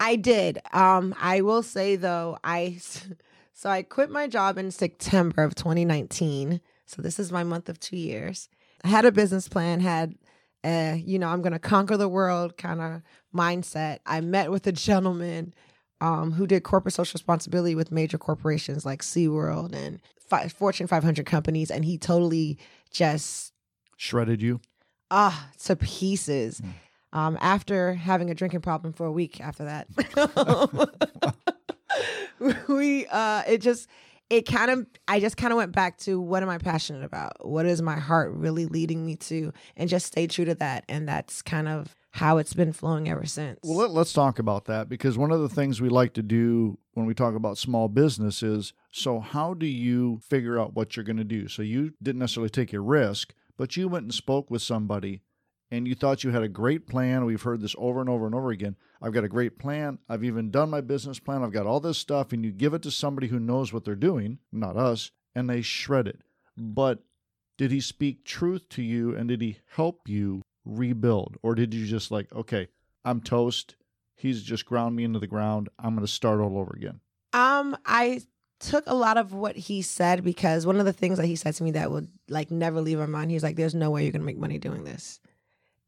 I 0.00 0.16
did. 0.16 0.58
Um 0.72 1.14
I 1.20 1.40
will 1.40 1.62
say 1.62 1.96
though 1.96 2.38
I 2.44 2.78
so 3.52 3.70
I 3.70 3.82
quit 3.82 4.10
my 4.10 4.26
job 4.26 4.58
in 4.58 4.70
September 4.70 5.42
of 5.42 5.54
2019. 5.54 6.60
So 6.86 7.02
this 7.02 7.18
is 7.18 7.32
my 7.32 7.44
month 7.44 7.68
of 7.68 7.80
2 7.80 7.96
years. 7.96 8.48
I 8.84 8.88
had 8.88 9.04
a 9.06 9.12
business 9.12 9.48
plan, 9.48 9.80
had 9.80 10.14
uh, 10.64 10.96
you 10.96 11.18
know, 11.18 11.28
I'm 11.28 11.42
going 11.42 11.52
to 11.52 11.58
conquer 11.58 11.96
the 11.98 12.08
world 12.08 12.56
kind 12.56 12.80
of 12.80 13.02
mindset. 13.34 13.98
I 14.06 14.22
met 14.22 14.50
with 14.50 14.66
a 14.66 14.72
gentleman 14.72 15.52
um, 16.00 16.32
who 16.32 16.46
did 16.46 16.62
corporate 16.62 16.94
social 16.94 17.16
responsibility 17.18 17.74
with 17.74 17.92
major 17.92 18.16
corporations 18.16 18.86
like 18.86 19.02
SeaWorld 19.02 19.74
and 19.74 20.00
fi- 20.18 20.48
Fortune 20.48 20.86
500 20.86 21.26
companies. 21.26 21.70
And 21.70 21.84
he 21.84 21.98
totally 21.98 22.58
just, 22.90 23.52
Shredded 23.98 24.40
you? 24.40 24.60
ah, 25.10 25.50
to 25.64 25.76
pieces. 25.76 26.62
Um, 27.14 27.38
after 27.40 27.94
having 27.94 28.28
a 28.28 28.34
drinking 28.34 28.60
problem 28.60 28.92
for 28.92 29.06
a 29.06 29.12
week 29.12 29.40
after 29.40 29.64
that, 29.64 29.88
we, 32.68 33.06
uh, 33.06 33.42
it 33.46 33.62
just, 33.62 33.88
it 34.30 34.46
kind 34.46 34.70
of 34.70 34.86
I 35.06 35.20
just 35.20 35.36
kind 35.36 35.52
of 35.52 35.56
went 35.56 35.72
back 35.72 35.98
to 35.98 36.20
what 36.20 36.42
am 36.42 36.48
I 36.48 36.58
passionate 36.58 37.04
about? 37.04 37.46
What 37.46 37.66
is 37.66 37.80
my 37.80 37.98
heart 37.98 38.32
really 38.32 38.66
leading 38.66 39.06
me 39.06 39.16
to? 39.16 39.52
And 39.76 39.88
just 39.88 40.06
stay 40.06 40.26
true 40.26 40.44
to 40.46 40.54
that. 40.56 40.84
And 40.88 41.08
that's 41.08 41.40
kind 41.42 41.68
of 41.68 41.94
how 42.10 42.38
it's 42.38 42.54
been 42.54 42.72
flowing 42.72 43.08
ever 43.08 43.26
since. 43.26 43.58
Well, 43.62 43.76
let, 43.76 43.90
let's 43.90 44.12
talk 44.12 44.38
about 44.38 44.66
that 44.66 44.88
because 44.88 45.18
one 45.18 45.32
of 45.32 45.40
the 45.40 45.48
things 45.48 45.80
we 45.80 45.88
like 45.88 46.14
to 46.14 46.22
do 46.22 46.78
when 46.94 47.06
we 47.06 47.14
talk 47.14 47.34
about 47.34 47.58
small 47.58 47.88
business 47.88 48.42
is 48.42 48.72
so, 48.92 49.20
how 49.20 49.54
do 49.54 49.66
you 49.66 50.20
figure 50.22 50.58
out 50.58 50.74
what 50.74 50.96
you're 50.96 51.04
going 51.04 51.16
to 51.16 51.24
do? 51.24 51.48
So, 51.48 51.62
you 51.62 51.92
didn't 52.02 52.20
necessarily 52.20 52.50
take 52.50 52.72
a 52.72 52.80
risk, 52.80 53.34
but 53.56 53.76
you 53.76 53.88
went 53.88 54.04
and 54.04 54.14
spoke 54.14 54.50
with 54.50 54.62
somebody 54.62 55.22
and 55.74 55.88
you 55.88 55.94
thought 55.94 56.22
you 56.22 56.30
had 56.30 56.42
a 56.42 56.48
great 56.48 56.86
plan. 56.86 57.24
We've 57.24 57.42
heard 57.42 57.60
this 57.60 57.74
over 57.78 58.00
and 58.00 58.08
over 58.08 58.26
and 58.26 58.34
over 58.34 58.50
again. 58.50 58.76
I've 59.02 59.12
got 59.12 59.24
a 59.24 59.28
great 59.28 59.58
plan. 59.58 59.98
I've 60.08 60.22
even 60.22 60.50
done 60.50 60.70
my 60.70 60.80
business 60.80 61.18
plan. 61.18 61.42
I've 61.42 61.52
got 61.52 61.66
all 61.66 61.80
this 61.80 61.98
stuff. 61.98 62.32
And 62.32 62.44
you 62.44 62.52
give 62.52 62.74
it 62.74 62.82
to 62.82 62.90
somebody 62.90 63.26
who 63.26 63.40
knows 63.40 63.72
what 63.72 63.84
they're 63.84 63.96
doing, 63.96 64.38
not 64.52 64.76
us, 64.76 65.10
and 65.34 65.50
they 65.50 65.62
shred 65.62 66.06
it. 66.06 66.22
But 66.56 67.00
did 67.58 67.72
he 67.72 67.80
speak 67.80 68.24
truth 68.24 68.68
to 68.70 68.82
you 68.82 69.16
and 69.16 69.28
did 69.28 69.40
he 69.40 69.58
help 69.74 70.08
you 70.08 70.42
rebuild? 70.64 71.36
Or 71.42 71.54
did 71.54 71.74
you 71.74 71.86
just 71.86 72.10
like, 72.10 72.32
okay, 72.32 72.68
I'm 73.04 73.20
toast. 73.20 73.74
He's 74.14 74.42
just 74.42 74.66
ground 74.66 74.94
me 74.94 75.02
into 75.02 75.18
the 75.18 75.26
ground. 75.26 75.68
I'm 75.78 75.94
going 75.94 76.06
to 76.06 76.12
start 76.12 76.40
all 76.40 76.56
over 76.56 76.72
again. 76.76 77.00
Um, 77.32 77.76
I 77.84 78.22
took 78.60 78.84
a 78.86 78.94
lot 78.94 79.16
of 79.16 79.34
what 79.34 79.56
he 79.56 79.82
said 79.82 80.22
because 80.22 80.66
one 80.66 80.78
of 80.78 80.86
the 80.86 80.92
things 80.92 81.18
that 81.18 81.26
he 81.26 81.36
said 81.36 81.54
to 81.54 81.64
me 81.64 81.72
that 81.72 81.90
would 81.90 82.08
like 82.28 82.50
never 82.50 82.80
leave 82.80 82.98
my 82.98 83.06
mind, 83.06 83.32
he's 83.32 83.42
like, 83.42 83.56
There's 83.56 83.74
no 83.74 83.90
way 83.90 84.04
you're 84.04 84.12
gonna 84.12 84.24
make 84.24 84.38
money 84.38 84.58
doing 84.58 84.84
this. 84.84 85.20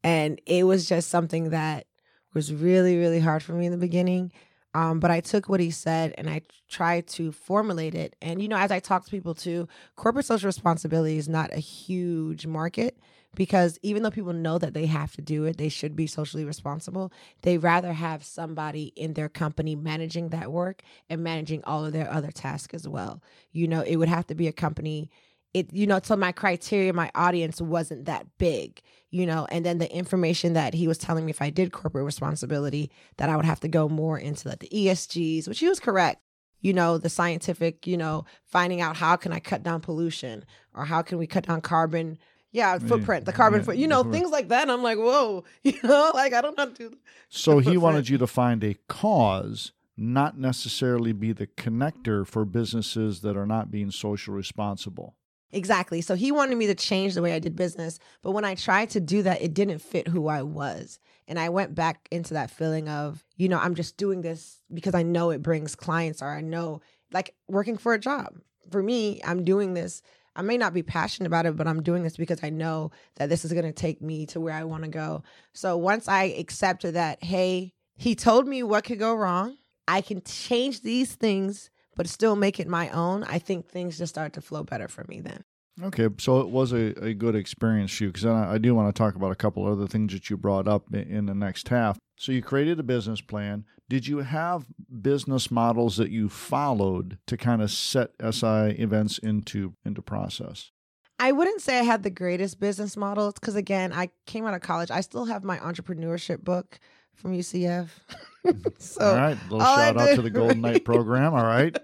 And 0.07 0.39
it 0.45 0.63
was 0.63 0.87
just 0.87 1.09
something 1.09 1.49
that 1.49 1.85
was 2.33 2.53
really, 2.53 2.95
really 2.95 3.19
hard 3.19 3.43
for 3.43 3.51
me 3.51 3.65
in 3.65 3.73
the 3.73 3.77
beginning. 3.77 4.31
Um, 4.73 5.01
but 5.01 5.11
I 5.11 5.19
took 5.19 5.49
what 5.49 5.59
he 5.59 5.69
said 5.69 6.13
and 6.17 6.29
I 6.29 6.43
tried 6.69 7.07
to 7.07 7.33
formulate 7.33 7.93
it. 7.93 8.15
And, 8.21 8.41
you 8.41 8.47
know, 8.47 8.55
as 8.55 8.71
I 8.71 8.79
talk 8.79 9.03
to 9.03 9.11
people 9.11 9.35
too, 9.35 9.67
corporate 9.97 10.25
social 10.25 10.47
responsibility 10.47 11.17
is 11.17 11.27
not 11.27 11.51
a 11.51 11.59
huge 11.59 12.47
market 12.47 12.97
because 13.35 13.79
even 13.81 14.01
though 14.01 14.09
people 14.09 14.31
know 14.31 14.57
that 14.57 14.73
they 14.73 14.85
have 14.85 15.11
to 15.17 15.21
do 15.21 15.43
it, 15.43 15.57
they 15.57 15.67
should 15.67 15.93
be 15.93 16.07
socially 16.07 16.45
responsible. 16.45 17.11
They 17.41 17.57
rather 17.57 17.91
have 17.91 18.23
somebody 18.23 18.93
in 18.95 19.13
their 19.13 19.27
company 19.27 19.75
managing 19.75 20.29
that 20.29 20.53
work 20.53 20.83
and 21.09 21.21
managing 21.21 21.65
all 21.65 21.83
of 21.83 21.91
their 21.91 22.09
other 22.09 22.31
tasks 22.31 22.73
as 22.73 22.87
well. 22.87 23.21
You 23.51 23.67
know, 23.67 23.81
it 23.81 23.97
would 23.97 24.07
have 24.07 24.27
to 24.27 24.35
be 24.35 24.47
a 24.47 24.53
company 24.53 25.09
it 25.53 25.71
you 25.73 25.87
know 25.87 25.99
so 26.03 26.15
my 26.15 26.31
criteria 26.31 26.93
my 26.93 27.11
audience 27.15 27.61
wasn't 27.61 28.05
that 28.05 28.25
big 28.37 28.81
you 29.09 29.25
know 29.25 29.47
and 29.49 29.65
then 29.65 29.77
the 29.77 29.91
information 29.95 30.53
that 30.53 30.73
he 30.73 30.87
was 30.87 30.97
telling 30.97 31.25
me 31.25 31.29
if 31.29 31.41
i 31.41 31.49
did 31.49 31.71
corporate 31.71 32.05
responsibility 32.05 32.91
that 33.17 33.29
i 33.29 33.35
would 33.35 33.45
have 33.45 33.59
to 33.59 33.67
go 33.67 33.87
more 33.87 34.17
into 34.17 34.47
like 34.47 34.59
the 34.59 34.69
esgs 34.69 35.47
which 35.47 35.59
he 35.59 35.67
was 35.67 35.79
correct. 35.79 36.21
You 36.59 36.73
know 36.73 36.97
the 36.97 37.09
scientific 37.09 37.85
you 37.85 37.97
know 37.97 38.25
finding 38.43 38.81
out 38.81 38.97
how 38.97 39.15
can 39.15 39.31
i 39.31 39.39
cut 39.39 39.63
down 39.63 39.79
pollution 39.79 40.43
or 40.73 40.85
how 40.85 41.01
can 41.01 41.17
we 41.17 41.27
cut 41.27 41.45
down 41.45 41.61
carbon? 41.61 42.17
Yeah 42.51 42.79
footprint 42.79 43.25
the 43.25 43.33
carbon 43.33 43.59
yeah, 43.59 43.65
foot 43.65 43.77
you 43.77 43.87
know 43.87 44.03
things 44.03 44.31
like 44.31 44.47
that. 44.49 44.63
And 44.63 44.71
i'm 44.71 44.81
like 44.81 44.97
whoa 44.97 45.43
you 45.63 45.79
know 45.83 46.11
like 46.15 46.33
i 46.33 46.41
don't 46.41 46.57
know 46.57 46.65
how 46.65 46.71
to 46.71 46.89
do 46.89 46.97
So 47.29 47.59
he 47.59 47.77
wanted 47.77 48.09
you 48.09 48.17
to 48.17 48.27
find 48.27 48.63
a 48.63 48.75
cause, 48.87 49.71
not 49.95 50.37
necessarily 50.37 51.13
be 51.13 51.31
the 51.31 51.47
connector 51.47 52.25
for 52.25 52.43
businesses 52.45 53.21
that 53.21 53.37
are 53.37 53.45
not 53.45 53.69
being 53.71 53.91
social 53.91 54.33
responsible. 54.33 55.15
Exactly. 55.51 56.01
So 56.01 56.15
he 56.15 56.31
wanted 56.31 56.57
me 56.57 56.67
to 56.67 56.75
change 56.75 57.13
the 57.13 57.21
way 57.21 57.33
I 57.33 57.39
did 57.39 57.55
business. 57.55 57.99
But 58.21 58.31
when 58.31 58.43
I 58.43 58.55
tried 58.55 58.89
to 58.91 58.99
do 58.99 59.23
that, 59.23 59.41
it 59.41 59.53
didn't 59.53 59.79
fit 59.79 60.07
who 60.07 60.27
I 60.27 60.41
was. 60.41 60.99
And 61.27 61.39
I 61.39 61.49
went 61.49 61.75
back 61.75 62.07
into 62.11 62.33
that 62.33 62.51
feeling 62.51 62.89
of, 62.89 63.23
you 63.37 63.47
know, 63.47 63.59
I'm 63.59 63.75
just 63.75 63.97
doing 63.97 64.21
this 64.21 64.61
because 64.73 64.93
I 64.93 65.03
know 65.03 65.29
it 65.29 65.41
brings 65.41 65.75
clients 65.75 66.21
or 66.21 66.27
I 66.27 66.41
know, 66.41 66.81
like 67.11 67.35
working 67.47 67.77
for 67.77 67.93
a 67.93 67.99
job. 67.99 68.35
For 68.71 68.83
me, 68.83 69.21
I'm 69.23 69.45
doing 69.45 69.73
this. 69.73 70.01
I 70.35 70.41
may 70.41 70.57
not 70.57 70.73
be 70.73 70.83
passionate 70.83 71.27
about 71.27 71.45
it, 71.45 71.55
but 71.55 71.67
I'm 71.67 71.81
doing 71.81 72.03
this 72.03 72.17
because 72.17 72.43
I 72.43 72.49
know 72.49 72.91
that 73.15 73.29
this 73.29 73.43
is 73.43 73.53
going 73.53 73.65
to 73.65 73.71
take 73.71 74.01
me 74.01 74.25
to 74.27 74.39
where 74.39 74.53
I 74.53 74.65
want 74.65 74.83
to 74.83 74.89
go. 74.89 75.23
So 75.53 75.77
once 75.77 76.07
I 76.07 76.25
accepted 76.25 76.93
that, 76.95 77.23
hey, 77.23 77.73
he 77.95 78.13
told 78.15 78.47
me 78.47 78.61
what 78.63 78.83
could 78.83 78.99
go 78.99 79.15
wrong, 79.15 79.57
I 79.87 80.01
can 80.01 80.21
change 80.21 80.81
these 80.81 81.15
things 81.15 81.69
but 81.97 82.07
still 82.07 82.35
make 82.35 82.59
it 82.59 82.67
my 82.67 82.89
own, 82.89 83.23
I 83.25 83.39
think 83.39 83.67
things 83.67 83.97
just 83.97 84.13
start 84.13 84.33
to 84.33 84.41
flow 84.41 84.63
better 84.63 84.87
for 84.87 85.03
me 85.09 85.19
then. 85.19 85.43
Okay, 85.83 86.07
so 86.17 86.39
it 86.39 86.49
was 86.49 86.71
a, 86.71 86.93
a 87.03 87.13
good 87.13 87.35
experience 87.35 87.91
for 87.91 88.05
you 88.05 88.09
because 88.11 88.25
I, 88.25 88.53
I 88.53 88.57
do 88.57 88.73
want 88.73 88.93
to 88.93 88.97
talk 88.97 89.15
about 89.15 89.31
a 89.31 89.35
couple 89.35 89.67
other 89.67 89.87
things 89.87 90.13
that 90.13 90.29
you 90.29 90.37
brought 90.37 90.67
up 90.67 90.93
in, 90.93 91.01
in 91.01 91.25
the 91.25 91.35
next 91.35 91.67
half. 91.69 91.99
So 92.17 92.31
you 92.31 92.41
created 92.41 92.79
a 92.79 92.83
business 92.83 93.21
plan. 93.21 93.65
Did 93.89 94.07
you 94.07 94.19
have 94.19 94.65
business 95.01 95.51
models 95.51 95.97
that 95.97 96.09
you 96.09 96.29
followed 96.29 97.19
to 97.27 97.37
kind 97.37 97.61
of 97.61 97.69
set 97.69 98.11
SI 98.19 98.71
events 98.79 99.17
into 99.19 99.73
into 99.85 100.01
process? 100.01 100.71
I 101.19 101.31
wouldn't 101.31 101.61
say 101.61 101.79
I 101.79 101.83
had 101.83 102.03
the 102.03 102.09
greatest 102.09 102.59
business 102.59 102.95
models 102.95 103.35
because, 103.35 103.55
again, 103.55 103.91
I 103.91 104.09
came 104.27 104.45
out 104.45 104.53
of 104.53 104.61
college. 104.61 104.91
I 104.91 105.01
still 105.01 105.25
have 105.25 105.43
my 105.43 105.57
entrepreneurship 105.57 106.43
book 106.43 106.79
from 107.17 107.33
UCF. 107.37 107.89
so 108.79 109.01
all 109.05 109.15
right, 109.15 109.37
little 109.49 109.61
all 109.61 109.75
I 109.77 109.87
shout 109.87 109.97
out 109.97 110.05
did- 110.07 110.15
to 110.17 110.21
the 110.21 110.29
Golden 110.29 110.61
Knight 110.61 110.85
program. 110.85 111.33
All 111.33 111.43
right, 111.43 111.77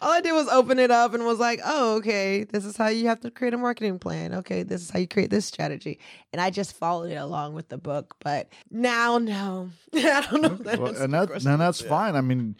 all 0.00 0.10
I 0.12 0.20
did 0.20 0.32
was 0.32 0.48
open 0.48 0.78
it 0.78 0.90
up 0.90 1.12
and 1.14 1.24
was 1.26 1.38
like, 1.38 1.60
oh, 1.64 1.96
okay, 1.96 2.44
this 2.44 2.64
is 2.64 2.76
how 2.76 2.88
you 2.88 3.08
have 3.08 3.20
to 3.20 3.30
create 3.30 3.54
a 3.54 3.58
marketing 3.58 3.98
plan. 3.98 4.32
Okay, 4.34 4.62
this 4.62 4.80
is 4.82 4.90
how 4.90 4.98
you 4.98 5.08
create 5.08 5.30
this 5.30 5.44
strategy. 5.46 5.98
And 6.32 6.40
I 6.40 6.50
just 6.50 6.74
followed 6.76 7.10
it 7.10 7.16
along 7.16 7.54
with 7.54 7.68
the 7.68 7.78
book. 7.78 8.14
But 8.20 8.48
now, 8.70 9.18
no, 9.18 9.70
I 9.94 10.26
don't 10.30 10.42
know. 10.42 10.52
if 10.52 10.58
that 10.60 10.78
Well, 10.80 10.96
and 10.96 11.12
that 11.12 11.28
question. 11.28 11.50
and 11.50 11.60
that's 11.60 11.82
Yeah. 11.82 11.88
fine. 11.88 12.16
I 12.16 12.20
mean, 12.20 12.56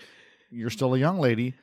you're 0.50 0.70
still 0.70 0.94
a 0.94 0.98
young 0.98 1.18
lady, 1.20 1.54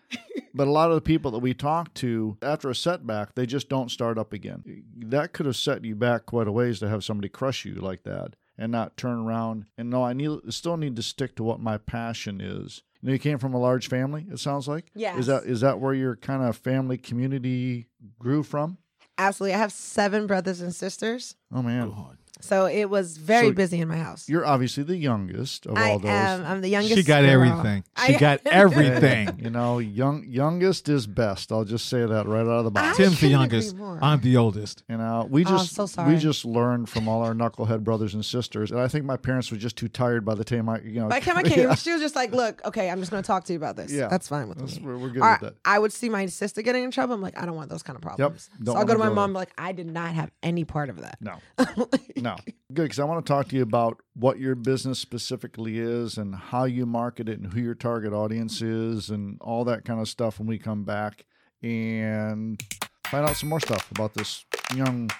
but 0.54 0.68
a 0.68 0.72
lot 0.72 0.90
of 0.90 0.96
the 0.96 1.02
people 1.02 1.32
that 1.32 1.40
we 1.40 1.54
talk 1.54 1.94
to 1.96 2.38
after 2.42 2.70
a 2.70 2.76
setback, 2.76 3.36
they 3.36 3.46
just 3.48 3.68
don't 3.68 3.90
start 3.92 4.18
up 4.18 4.32
again. 4.32 4.84
That 4.98 5.34
could 5.34 5.48
have 5.48 5.56
set 5.56 5.84
you 5.84 5.96
back 5.96 6.26
quite 6.28 6.48
a 6.48 6.52
ways 6.52 6.80
to 6.80 6.88
have 6.90 7.04
somebody 7.04 7.28
crush 7.30 7.66
you 7.66 7.76
like 7.76 8.04
that 8.04 8.36
and 8.58 8.72
not 8.72 8.98
turn 8.98 9.20
around 9.20 9.66
and 9.78 9.90
no, 9.90 10.04
I 10.04 10.14
need 10.14 10.32
still 10.50 10.78
need 10.78 10.96
to 10.96 11.04
stick 11.04 11.36
to 11.36 11.44
what 11.44 11.60
my 11.60 11.78
passion 11.78 12.42
is. 12.42 12.82
You 13.02 13.08
know, 13.08 13.14
you 13.14 13.20
came 13.20 13.38
from 13.38 13.54
a 13.54 13.60
large 13.60 13.88
family. 13.88 14.26
It 14.32 14.40
sounds 14.40 14.68
like. 14.68 14.86
Yeah. 14.96 15.18
Is 15.18 15.28
that 15.28 15.44
is 15.44 15.62
that 15.62 15.80
where 15.80 15.94
your 15.94 16.16
kind 16.16 16.44
of 16.44 16.58
family 16.58 16.98
community 16.98 17.88
grew 18.20 18.44
from? 18.44 18.78
Absolutely. 19.18 19.54
I 19.54 19.60
have 19.60 19.72
seven 19.72 20.28
brothers 20.28 20.62
and 20.62 20.74
sisters. 20.74 21.36
Oh 21.54 21.62
man, 21.62 21.94
So 22.42 22.66
it 22.66 22.90
was 22.90 23.18
very 23.18 23.48
So 23.48 23.54
busy 23.54 23.80
in 23.82 23.88
my 23.88 23.98
house. 23.98 24.28
you're 24.30 24.46
obviously 24.46 24.84
the 24.84 24.98
youngest 24.98 25.66
of 25.66 25.78
I 25.78 25.92
all 25.92 26.00
those. 26.00 26.10
am. 26.12 26.46
I'm 26.46 26.62
the 26.62 26.68
youngest. 26.70 26.96
She 26.98 27.04
got 27.04 27.22
girl. 27.22 27.30
everything. 27.32 27.84
She 28.06 28.16
I- 28.16 28.20
got 28.20 28.42
everything. 28.46 29.40
You 29.42 29.50
know, 29.50 29.80
young 29.80 30.26
youngest 30.28 30.90
is 30.90 31.08
best. 31.08 31.52
I'll 31.52 31.64
just 31.66 31.88
say 31.88 32.06
that 32.06 32.28
right 32.28 32.42
out 32.42 32.60
of 32.60 32.66
the 32.66 32.72
box. 32.72 33.00
I 33.00 33.04
Tim's 33.04 33.16
the 33.16 33.28
couldn't 33.28 33.32
youngest. 33.32 33.76
more. 33.76 34.00
I'm 34.02 34.20
the 34.22 34.38
oldest. 34.38 34.84
You 34.90 34.98
know, 34.98 35.28
we 35.30 35.46
Oh, 35.46 35.50
just 35.50 35.76
so 35.76 36.04
we 36.06 36.18
just 36.18 36.46
learned 36.46 36.90
from 36.90 37.08
all 37.08 37.22
our 37.24 37.34
knucklehead 37.34 37.84
brothers 37.84 38.14
and 38.14 38.24
sisters, 38.26 38.72
and 38.72 38.80
I 38.80 38.88
think 38.88 39.06
my 39.06 39.18
parents 39.18 39.50
were 39.52 39.58
just 39.58 39.76
too 39.78 39.88
tired 39.88 40.26
by 40.26 40.36
the 40.36 40.44
time 40.44 40.68
I, 40.70 40.80
you 40.82 41.00
know, 41.00 41.08
By 41.08 41.20
the 41.20 41.26
time 41.26 41.38
I 41.38 41.44
came, 41.50 41.60
yeah, 41.68 41.76
she 41.76 41.92
was 41.92 42.02
just 42.02 42.16
like, 42.16 42.32
"Look, 42.34 42.62
okay, 42.66 42.90
I'm 42.90 43.00
just 43.00 43.12
going 43.12 43.24
to 43.24 43.28
talk 43.28 43.46
to 43.46 43.54
you 43.54 43.58
about 43.58 43.76
this. 43.76 43.92
Yeah. 43.92 44.08
That's 44.08 44.28
fine 44.28 44.48
with 44.50 44.58
that's- 44.58 44.80
me." 44.80 44.86
we're, 44.86 44.98
we're 44.98 45.10
good 45.10 45.22
Or 45.24 45.32
with 45.32 45.42
that. 45.42 45.56
I 45.64 45.80
would 45.80 45.94
see 45.94 46.10
my 46.10 46.26
sister 46.28 46.62
getting 46.62 46.84
in 46.84 46.92
trouble. 46.92 47.14
I'm 47.16 47.22
like, 47.22 47.40
I 47.42 47.46
don't 47.46 47.56
want 47.56 47.70
those 47.70 47.84
kind 47.84 47.96
of 47.96 48.02
problems. 48.02 48.50
Don't 48.62 48.76
so 48.76 48.80
I'll 48.80 48.86
go 48.86 48.94
to 48.94 49.00
wanna 49.00 49.12
my 49.12 49.16
go 49.16 49.28
mom, 49.28 49.34
like, 49.34 49.52
I 49.58 49.72
did 49.72 49.88
not 49.88 50.14
have 50.14 50.32
any 50.44 50.64
part 50.66 50.90
of 50.90 51.02
that. 51.02 51.18
No, 51.22 51.34
no, 52.26 52.38
good 52.74 52.86
because 52.86 52.98
I 52.98 53.04
want 53.04 53.24
to 53.24 53.32
talk 53.32 53.50
to 53.50 53.56
you 53.56 53.62
about 53.62 54.02
what 54.16 54.40
your 54.40 54.56
business 54.56 54.98
specifically 54.98 55.78
is 55.78 56.18
and 56.18 56.34
how 56.34 56.64
you 56.64 56.88
market 56.88 57.30
it 57.30 57.40
and 57.40 57.54
who 57.54 57.62
your 57.62 57.76
target 57.76 58.14
audience 58.14 58.64
is 58.64 59.12
and 59.12 59.38
all 59.42 59.64
that 59.66 59.86
kind 59.86 60.02
of 60.02 60.10
stuff 60.10 60.40
when 60.40 60.48
we 60.48 60.58
come 60.58 60.84
back 60.84 61.24
and 61.62 62.60
find 63.06 63.30
out 63.30 63.36
some 63.36 63.50
more 63.50 63.60
stuff 63.60 63.92
about 63.92 64.16
this 64.16 64.44
young 64.74 65.12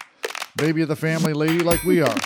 baby 0.58 0.82
of 0.82 0.88
the 0.88 0.96
family 0.96 1.34
lady 1.34 1.60
like 1.60 1.84
we 1.84 2.02
are. 2.02 2.18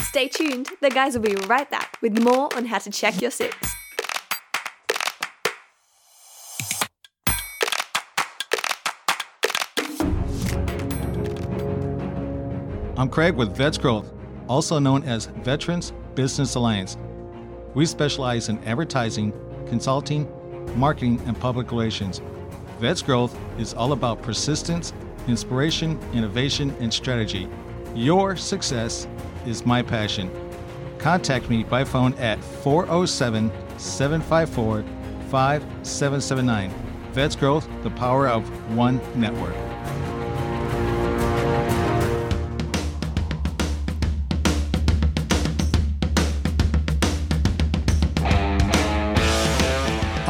Stay 0.00 0.26
tuned, 0.26 0.70
the 0.80 0.90
guys 0.90 1.14
will 1.14 1.22
be 1.22 1.36
right 1.46 1.70
back 1.70 1.98
with 2.02 2.20
more 2.20 2.52
on 2.56 2.64
how 2.64 2.78
to 2.78 2.90
check 2.90 3.22
your 3.22 3.30
six. 3.30 3.56
I'm 13.00 13.08
Craig 13.08 13.34
with 13.34 13.56
Vets 13.56 13.78
Growth, 13.78 14.12
also 14.46 14.78
known 14.78 15.04
as 15.04 15.24
Veterans 15.24 15.94
Business 16.14 16.54
Alliance. 16.54 16.98
We 17.72 17.86
specialize 17.86 18.50
in 18.50 18.62
advertising, 18.64 19.32
consulting, 19.66 20.28
marketing, 20.78 21.18
and 21.24 21.34
public 21.40 21.70
relations. 21.70 22.20
Vets 22.78 23.00
Growth 23.00 23.34
is 23.58 23.72
all 23.72 23.92
about 23.92 24.20
persistence, 24.20 24.92
inspiration, 25.28 25.98
innovation, 26.12 26.76
and 26.78 26.92
strategy. 26.92 27.48
Your 27.94 28.36
success 28.36 29.08
is 29.46 29.64
my 29.64 29.80
passion. 29.80 30.30
Contact 30.98 31.48
me 31.48 31.64
by 31.64 31.84
phone 31.84 32.12
at 32.18 32.38
407 32.44 33.50
754 33.78 34.84
5779. 35.30 36.70
Vets 37.12 37.34
Growth, 37.34 37.66
the 37.82 37.90
power 37.92 38.28
of 38.28 38.46
one 38.76 39.00
network. 39.18 39.56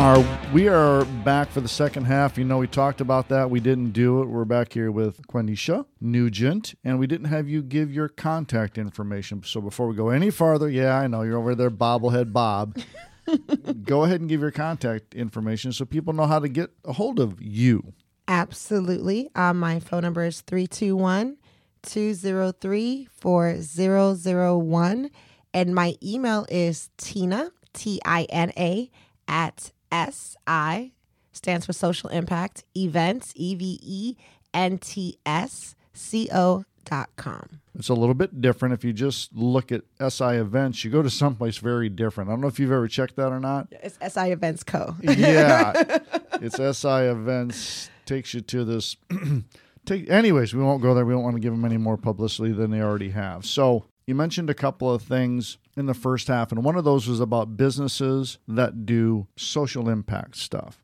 Our, 0.01 0.25
we 0.55 0.67
are 0.67 1.05
back 1.05 1.51
for 1.51 1.61
the 1.61 1.69
second 1.69 2.07
half. 2.07 2.39
You 2.39 2.45
know, 2.45 2.57
we 2.57 2.67
talked 2.67 3.03
about 3.03 3.29
that. 3.29 3.51
We 3.51 3.61
didn't 3.61 3.91
do 3.91 4.23
it. 4.23 4.29
We're 4.29 4.47
back 4.47 4.73
here 4.73 4.91
with 4.91 5.21
Quenisha 5.27 5.85
Nugent, 6.01 6.75
and 6.83 6.99
we 6.99 7.07
didn't 7.07 7.27
have 7.27 7.51
you 7.51 7.63
give 7.63 7.93
your 7.93 8.09
contact 8.09 8.79
information. 8.79 9.43
So 9.45 9.61
before 9.61 9.89
we 9.89 9.95
go 9.95 10.09
any 10.09 10.31
farther, 10.31 10.71
yeah, 10.71 10.97
I 10.97 11.07
know 11.07 11.21
you're 11.21 11.37
over 11.37 11.55
there, 11.55 11.71
bobblehead 11.71 12.33
Bob. 12.33 12.79
go 13.85 14.05
ahead 14.05 14.21
and 14.21 14.29
give 14.31 14.41
your 14.41 14.51
contact 14.51 15.15
information 15.15 15.71
so 15.71 15.85
people 15.85 16.15
know 16.15 16.25
how 16.25 16.39
to 16.39 16.49
get 16.49 16.71
a 16.87 16.95
hold 16.95 17.21
of 17.21 17.39
you. 17.39 17.93
Absolutely. 18.27 19.29
Um, 19.35 19.61
my 19.61 19.81
phone 19.81 20.01
number 20.01 20.25
is 20.25 20.41
321 20.41 21.37
203 21.83 23.09
4001. 23.13 25.11
And 25.53 25.75
my 25.75 25.95
email 26.03 26.47
is 26.49 26.89
Tina, 26.97 27.51
T 27.75 28.01
I 28.07 28.23
N 28.31 28.51
A, 28.57 28.91
at 29.29 29.73
S 29.91 30.37
I 30.47 30.93
stands 31.33 31.67
for 31.67 31.73
social 31.73 32.11
impact 32.11 32.65
events, 32.77 33.33
E 33.37 33.55
V 33.55 33.79
E 33.83 34.17
N 34.53 34.79
T 34.79 35.19
S 35.25 35.75
C 35.93 36.29
O 36.33 36.65
dot 36.85 37.11
com. 37.17 37.61
It's 37.79 37.89
a 37.89 37.95
little 37.95 38.15
bit 38.15 38.41
different. 38.41 38.75
If 38.75 38.85
you 38.85 38.93
just 38.93 39.35
look 39.35 39.71
at 39.71 39.83
SI 40.01 40.37
events, 40.37 40.85
you 40.85 40.91
go 40.91 41.03
to 41.03 41.11
someplace 41.11 41.59
very 41.59 41.89
different. 41.89 42.29
I 42.29 42.33
don't 42.33 42.41
know 42.41 42.49
if 42.49 42.59
you've 42.59 42.73
ever 42.73 42.89
checked 42.89 43.17
that 43.17 43.33
or 43.33 43.41
not. 43.41 43.69
It's 43.71 43.99
SI 44.15 44.33
Events 44.33 44.65
Co. 44.65 44.97
yeah, 45.01 45.73
it's 46.41 46.57
SI 46.57 46.89
events 46.89 47.91
takes 48.07 48.35
you 48.35 48.41
to 48.41 48.65
this. 48.65 48.97
take, 49.87 50.11
anyways, 50.11 50.53
we 50.53 50.63
won't 50.63 50.83
go 50.83 50.95
there. 50.95 51.05
We 51.05 51.13
don't 51.13 51.23
want 51.23 51.37
to 51.37 51.41
give 51.41 51.53
them 51.53 51.65
any 51.65 51.77
more 51.77 51.97
publicity 51.97 52.53
than 52.53 52.71
they 52.71 52.81
already 52.81 53.11
have. 53.11 53.47
So 53.47 53.85
you 54.07 54.15
mentioned 54.15 54.51
a 54.51 54.55
couple 54.55 54.93
of 54.93 55.03
things 55.03 55.59
in 55.77 55.87
the 55.87 55.95
first 55.95 56.29
half, 56.29 56.53
and 56.53 56.65
one 56.65 56.77
of 56.77 56.85
those 56.85 57.07
was 57.07 57.21
about 57.21 57.57
businesses 57.57 58.39
that 58.49 58.85
do 58.85 59.27
social 59.37 59.89
impact 59.89 60.37
stuff. 60.37 60.83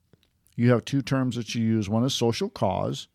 You 0.55 0.71
have 0.71 0.85
two 0.85 1.03
terms 1.03 1.37
that 1.37 1.55
you 1.55 1.63
use. 1.63 1.89
One 1.89 2.05
is 2.05 2.15
social 2.15 2.49
cause, 2.49 3.09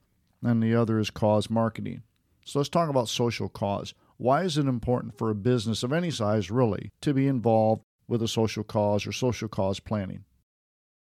and 0.44 0.62
the 0.62 0.75
other 0.75 1.00
is 1.00 1.10
cause 1.10 1.50
marketing. 1.50 2.04
So 2.46 2.60
let's 2.60 2.70
talk 2.70 2.90
about 2.90 3.10
social 3.10 3.50
cause. 3.50 3.94
Why 4.18 4.44
is 4.44 4.58
it 4.58 4.68
important 4.68 5.18
for 5.18 5.30
a 5.30 5.36
business 5.36 5.82
of 5.82 5.92
any 5.92 6.12
size, 6.12 6.51
really, 6.51 6.92
to 7.01 7.13
be 7.13 7.28
involved 7.28 7.84
with 8.08 8.22
a 8.22 8.28
social 8.28 8.63
cause 8.63 9.08
or 9.08 9.12
social 9.12 9.48
cause 9.48 9.80
planning? 9.80 10.25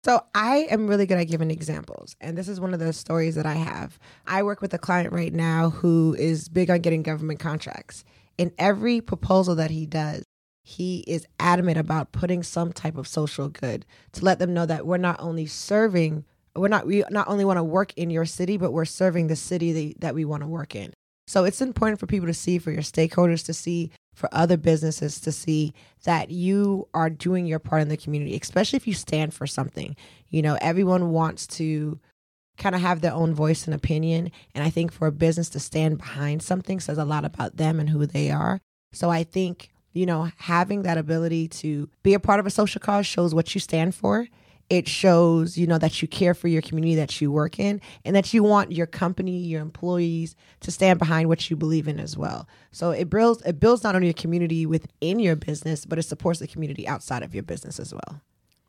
So 0.04 0.24
I 0.34 0.66
am 0.70 0.88
really 0.88 1.06
good 1.06 1.18
at 1.18 1.28
giving 1.28 1.50
examples. 1.50 2.16
And 2.20 2.36
this 2.36 2.48
is 2.48 2.58
one 2.58 2.74
of 2.74 2.80
those 2.80 2.96
stories 2.96 3.34
that 3.34 3.46
I 3.46 3.54
have. 3.54 3.98
I 4.26 4.42
work 4.42 4.60
with 4.60 4.74
a 4.74 4.78
client 4.78 5.12
right 5.12 5.32
now 5.32 5.70
who 5.70 6.16
is 6.18 6.48
big 6.48 6.70
on 6.70 6.80
getting 6.80 7.02
government 7.02 7.38
contracts. 7.38 8.04
In 8.38 8.52
every 8.58 9.00
proposal 9.00 9.54
that 9.56 9.70
he 9.70 9.86
does, 9.86 10.24
he 10.62 11.00
is 11.06 11.26
adamant 11.40 11.78
about 11.78 12.12
putting 12.12 12.42
some 12.42 12.72
type 12.72 12.96
of 12.96 13.08
social 13.08 13.48
good 13.48 13.84
to 14.12 14.24
let 14.24 14.38
them 14.38 14.54
know 14.54 14.66
that 14.66 14.86
we're 14.86 14.96
not 14.96 15.20
only 15.20 15.46
serving, 15.46 16.24
we're 16.54 16.68
not 16.68 16.86
we 16.86 17.04
not 17.10 17.28
only 17.28 17.44
want 17.44 17.58
to 17.58 17.64
work 17.64 17.92
in 17.96 18.10
your 18.10 18.24
city, 18.24 18.56
but 18.56 18.72
we're 18.72 18.84
serving 18.84 19.26
the 19.26 19.36
city 19.36 19.94
that, 19.98 20.14
we 20.14 20.24
want 20.24 20.42
to 20.42 20.46
work 20.46 20.76
in. 20.76 20.92
So 21.26 21.44
it's 21.44 21.60
important 21.60 21.98
for 21.98 22.06
people 22.06 22.26
to 22.26 22.34
see, 22.34 22.58
for 22.58 22.70
your 22.70 22.82
stakeholders 22.82 23.44
to 23.46 23.54
see, 23.54 23.90
for 24.14 24.28
other 24.32 24.56
businesses 24.56 25.20
to 25.20 25.32
see 25.32 25.72
that 26.04 26.30
you 26.30 26.88
are 26.94 27.10
doing 27.10 27.46
your 27.46 27.58
part 27.58 27.82
in 27.82 27.88
the 27.88 27.96
community, 27.96 28.38
especially 28.40 28.76
if 28.76 28.86
you 28.86 28.94
stand 28.94 29.32
for 29.32 29.46
something. 29.46 29.96
You 30.28 30.42
know, 30.42 30.58
everyone 30.60 31.10
wants 31.10 31.46
to 31.48 31.98
kind 32.58 32.74
of 32.74 32.82
have 32.82 33.00
their 33.00 33.14
own 33.14 33.34
voice 33.34 33.66
and 33.66 33.74
opinion. 33.74 34.30
And 34.54 34.62
I 34.62 34.70
think 34.70 34.92
for 34.92 35.06
a 35.06 35.12
business 35.12 35.48
to 35.50 35.60
stand 35.60 35.98
behind 35.98 36.42
something 36.42 36.80
says 36.80 36.98
a 36.98 37.04
lot 37.04 37.24
about 37.24 37.56
them 37.56 37.80
and 37.80 37.88
who 37.88 38.04
they 38.06 38.30
are. 38.30 38.60
So 38.92 39.08
I 39.10 39.24
think, 39.24 39.71
you 39.92 40.06
know, 40.06 40.30
having 40.36 40.82
that 40.82 40.98
ability 40.98 41.48
to 41.48 41.88
be 42.02 42.14
a 42.14 42.20
part 42.20 42.40
of 42.40 42.46
a 42.46 42.50
social 42.50 42.80
cause 42.80 43.06
shows 43.06 43.34
what 43.34 43.54
you 43.54 43.60
stand 43.60 43.94
for. 43.94 44.26
It 44.70 44.88
shows 44.88 45.58
you 45.58 45.66
know 45.66 45.76
that 45.76 46.00
you 46.00 46.08
care 46.08 46.32
for 46.32 46.48
your 46.48 46.62
community 46.62 46.94
that 46.94 47.20
you 47.20 47.30
work 47.30 47.58
in 47.58 47.80
and 48.06 48.16
that 48.16 48.32
you 48.32 48.42
want 48.42 48.72
your 48.72 48.86
company 48.86 49.36
your 49.36 49.60
employees 49.60 50.34
to 50.60 50.70
stand 50.70 50.98
behind 50.98 51.28
what 51.28 51.50
you 51.50 51.56
believe 51.56 51.88
in 51.88 52.00
as 52.00 52.16
well. 52.16 52.48
So 52.70 52.90
it 52.90 53.10
builds 53.10 53.42
it 53.42 53.60
builds 53.60 53.82
not 53.82 53.94
only 53.94 54.06
your 54.06 54.14
community 54.14 54.64
within 54.64 55.18
your 55.18 55.36
business 55.36 55.84
but 55.84 55.98
it 55.98 56.04
supports 56.04 56.38
the 56.38 56.46
community 56.46 56.88
outside 56.88 57.22
of 57.22 57.34
your 57.34 57.42
business 57.42 57.78
as 57.78 57.92
well. 57.92 58.22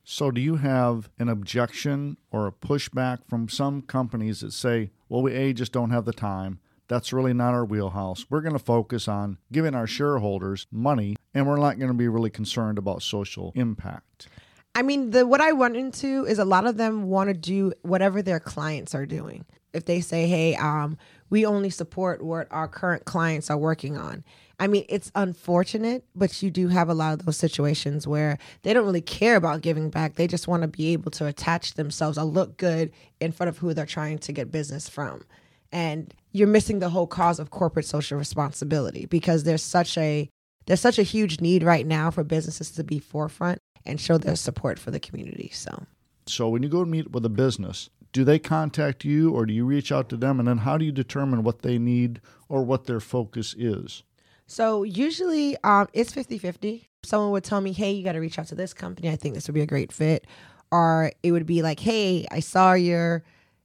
So 0.04 0.30
do 0.30 0.42
you 0.42 0.58
have 0.58 1.10
an 1.20 1.30
objection 1.30 2.18
or 2.32 2.48
a 2.48 2.52
pushback 2.52 3.20
from 3.30 3.48
some 3.48 3.82
companies 3.82 4.42
that 4.42 4.52
say 4.52 4.90
well 5.08 5.22
we 5.22 5.34
a 5.34 5.54
just 5.54 5.72
don't 5.72 5.92
have 5.92 6.04
the 6.04 6.12
time 6.12 6.60
that's 6.88 7.14
really 7.14 7.34
not 7.34 7.54
our 7.54 7.66
wheelhouse. 7.66 8.26
We're 8.30 8.42
going 8.42 8.54
to 8.54 8.60
focus 8.60 9.08
on 9.08 9.38
giving 9.52 9.76
our 9.76 9.88
shareholders 9.88 10.68
money 10.72 11.16
and 11.34 11.48
we're 11.48 11.58
not 11.58 11.80
going 11.80 11.92
to 11.92 11.98
be 11.98 12.08
really 12.08 12.30
concerned 12.30 12.78
about 12.78 13.02
social 13.02 13.52
impact. 13.56 14.28
I 14.76 14.82
mean, 14.82 15.12
the 15.12 15.26
what 15.26 15.42
I 15.42 15.52
run 15.52 15.76
into 15.76 16.26
is 16.26 16.40
a 16.40 16.46
lot 16.46 16.66
of 16.66 16.78
them 16.78 17.04
want 17.04 17.28
to 17.28 17.34
do 17.34 17.74
whatever 17.84 18.22
their 18.22 18.40
clients 18.40 18.96
are 18.96 19.06
doing. 19.06 19.46
If 19.72 19.86
they 19.86 20.02
say, 20.02 20.28
"Hey, 20.28 20.56
um, 20.56 20.98
we 21.30 21.46
only 21.46 21.70
support 21.70 22.24
what 22.24 22.48
our 22.52 22.68
current 22.68 23.06
clients 23.06 23.52
are 23.52 23.58
working 23.58 23.98
on," 23.98 24.24
I 24.60 24.68
mean, 24.68 24.86
it's 24.90 25.12
unfortunate, 25.14 26.06
but 26.16 26.42
you 26.42 26.50
do 26.50 26.68
have 26.70 26.90
a 26.90 26.94
lot 26.94 27.14
of 27.14 27.26
those 27.26 27.38
situations 27.38 28.08
where 28.08 28.38
they 28.62 28.74
don't 28.74 28.86
really 28.86 29.02
care 29.02 29.36
about 29.36 29.62
giving 29.62 29.90
back. 29.90 30.16
They 30.16 30.28
just 30.28 30.48
want 30.48 30.62
to 30.62 30.68
be 30.68 30.94
able 30.94 31.12
to 31.12 31.26
attach 31.26 31.74
themselves 31.74 32.18
or 32.18 32.26
look 32.26 32.58
good 32.58 32.92
in 33.20 33.32
front 33.32 33.50
of 33.50 33.58
who 33.60 33.74
they're 33.74 33.86
trying 33.86 34.20
to 34.20 34.32
get 34.32 34.52
business 34.52 34.88
from. 34.88 35.26
And 35.74 36.14
you're 36.32 36.48
missing 36.48 36.80
the 36.80 36.90
whole 36.90 37.08
cause 37.08 37.40
of 37.40 37.50
corporate 37.50 37.86
social 37.86 38.18
responsibility 38.18 39.08
because 39.08 39.44
there's 39.44 39.64
such 39.64 39.98
a 39.98 40.30
there's 40.66 40.80
such 40.80 40.98
a 40.98 41.04
huge 41.04 41.42
need 41.42 41.64
right 41.64 41.86
now 41.86 42.10
for 42.10 42.24
businesses 42.24 42.72
to 42.72 42.84
be 42.86 43.00
forefront 43.00 43.60
and 43.86 44.00
show 44.00 44.18
their 44.18 44.38
support 44.38 44.80
for 44.80 44.92
the 44.92 45.00
community. 45.00 45.50
So, 45.52 45.86
so 46.26 46.48
when 46.48 46.64
you 46.64 46.70
go 46.70 46.86
meet 46.86 47.12
with 47.12 47.26
a 47.26 47.30
business, 47.30 47.90
do 48.14 48.24
they 48.24 48.40
contact 48.40 49.04
you 49.04 49.32
or 49.32 49.46
do 49.46 49.54
you 49.54 49.66
reach 49.66 49.92
out 49.92 50.08
to 50.10 50.16
them? 50.16 50.40
And 50.40 50.48
then 50.48 50.60
how 50.60 50.78
do 50.78 50.86
you 50.86 50.92
determine 50.92 51.44
what 51.44 51.64
they 51.64 51.78
need 51.78 52.22
or 52.48 52.64
what 52.64 52.86
their 52.86 53.00
focus 53.00 53.56
is? 53.58 54.04
So, 54.46 54.84
usually 54.84 55.58
um, 55.64 55.88
it's 55.94 56.14
50 56.14 56.38
50. 56.38 56.88
Someone 57.04 57.32
would 57.32 57.44
tell 57.44 57.60
me, 57.60 57.74
hey, 57.74 57.92
you 57.92 58.04
got 58.04 58.14
to 58.14 58.20
reach 58.20 58.40
out 58.40 58.48
to 58.48 58.56
this 58.56 58.74
company. 58.74 59.10
I 59.10 59.16
think 59.16 59.36
this 59.36 59.48
would 59.48 59.56
be 59.56 59.62
a 59.62 59.66
great 59.68 59.92
fit. 59.92 60.28
Or 60.72 61.12
it 61.22 61.32
would 61.32 61.46
be 61.46 61.62
like, 61.62 61.80
hey, 61.80 62.26
I 62.32 62.40
saw 62.40 62.74
your 62.74 63.24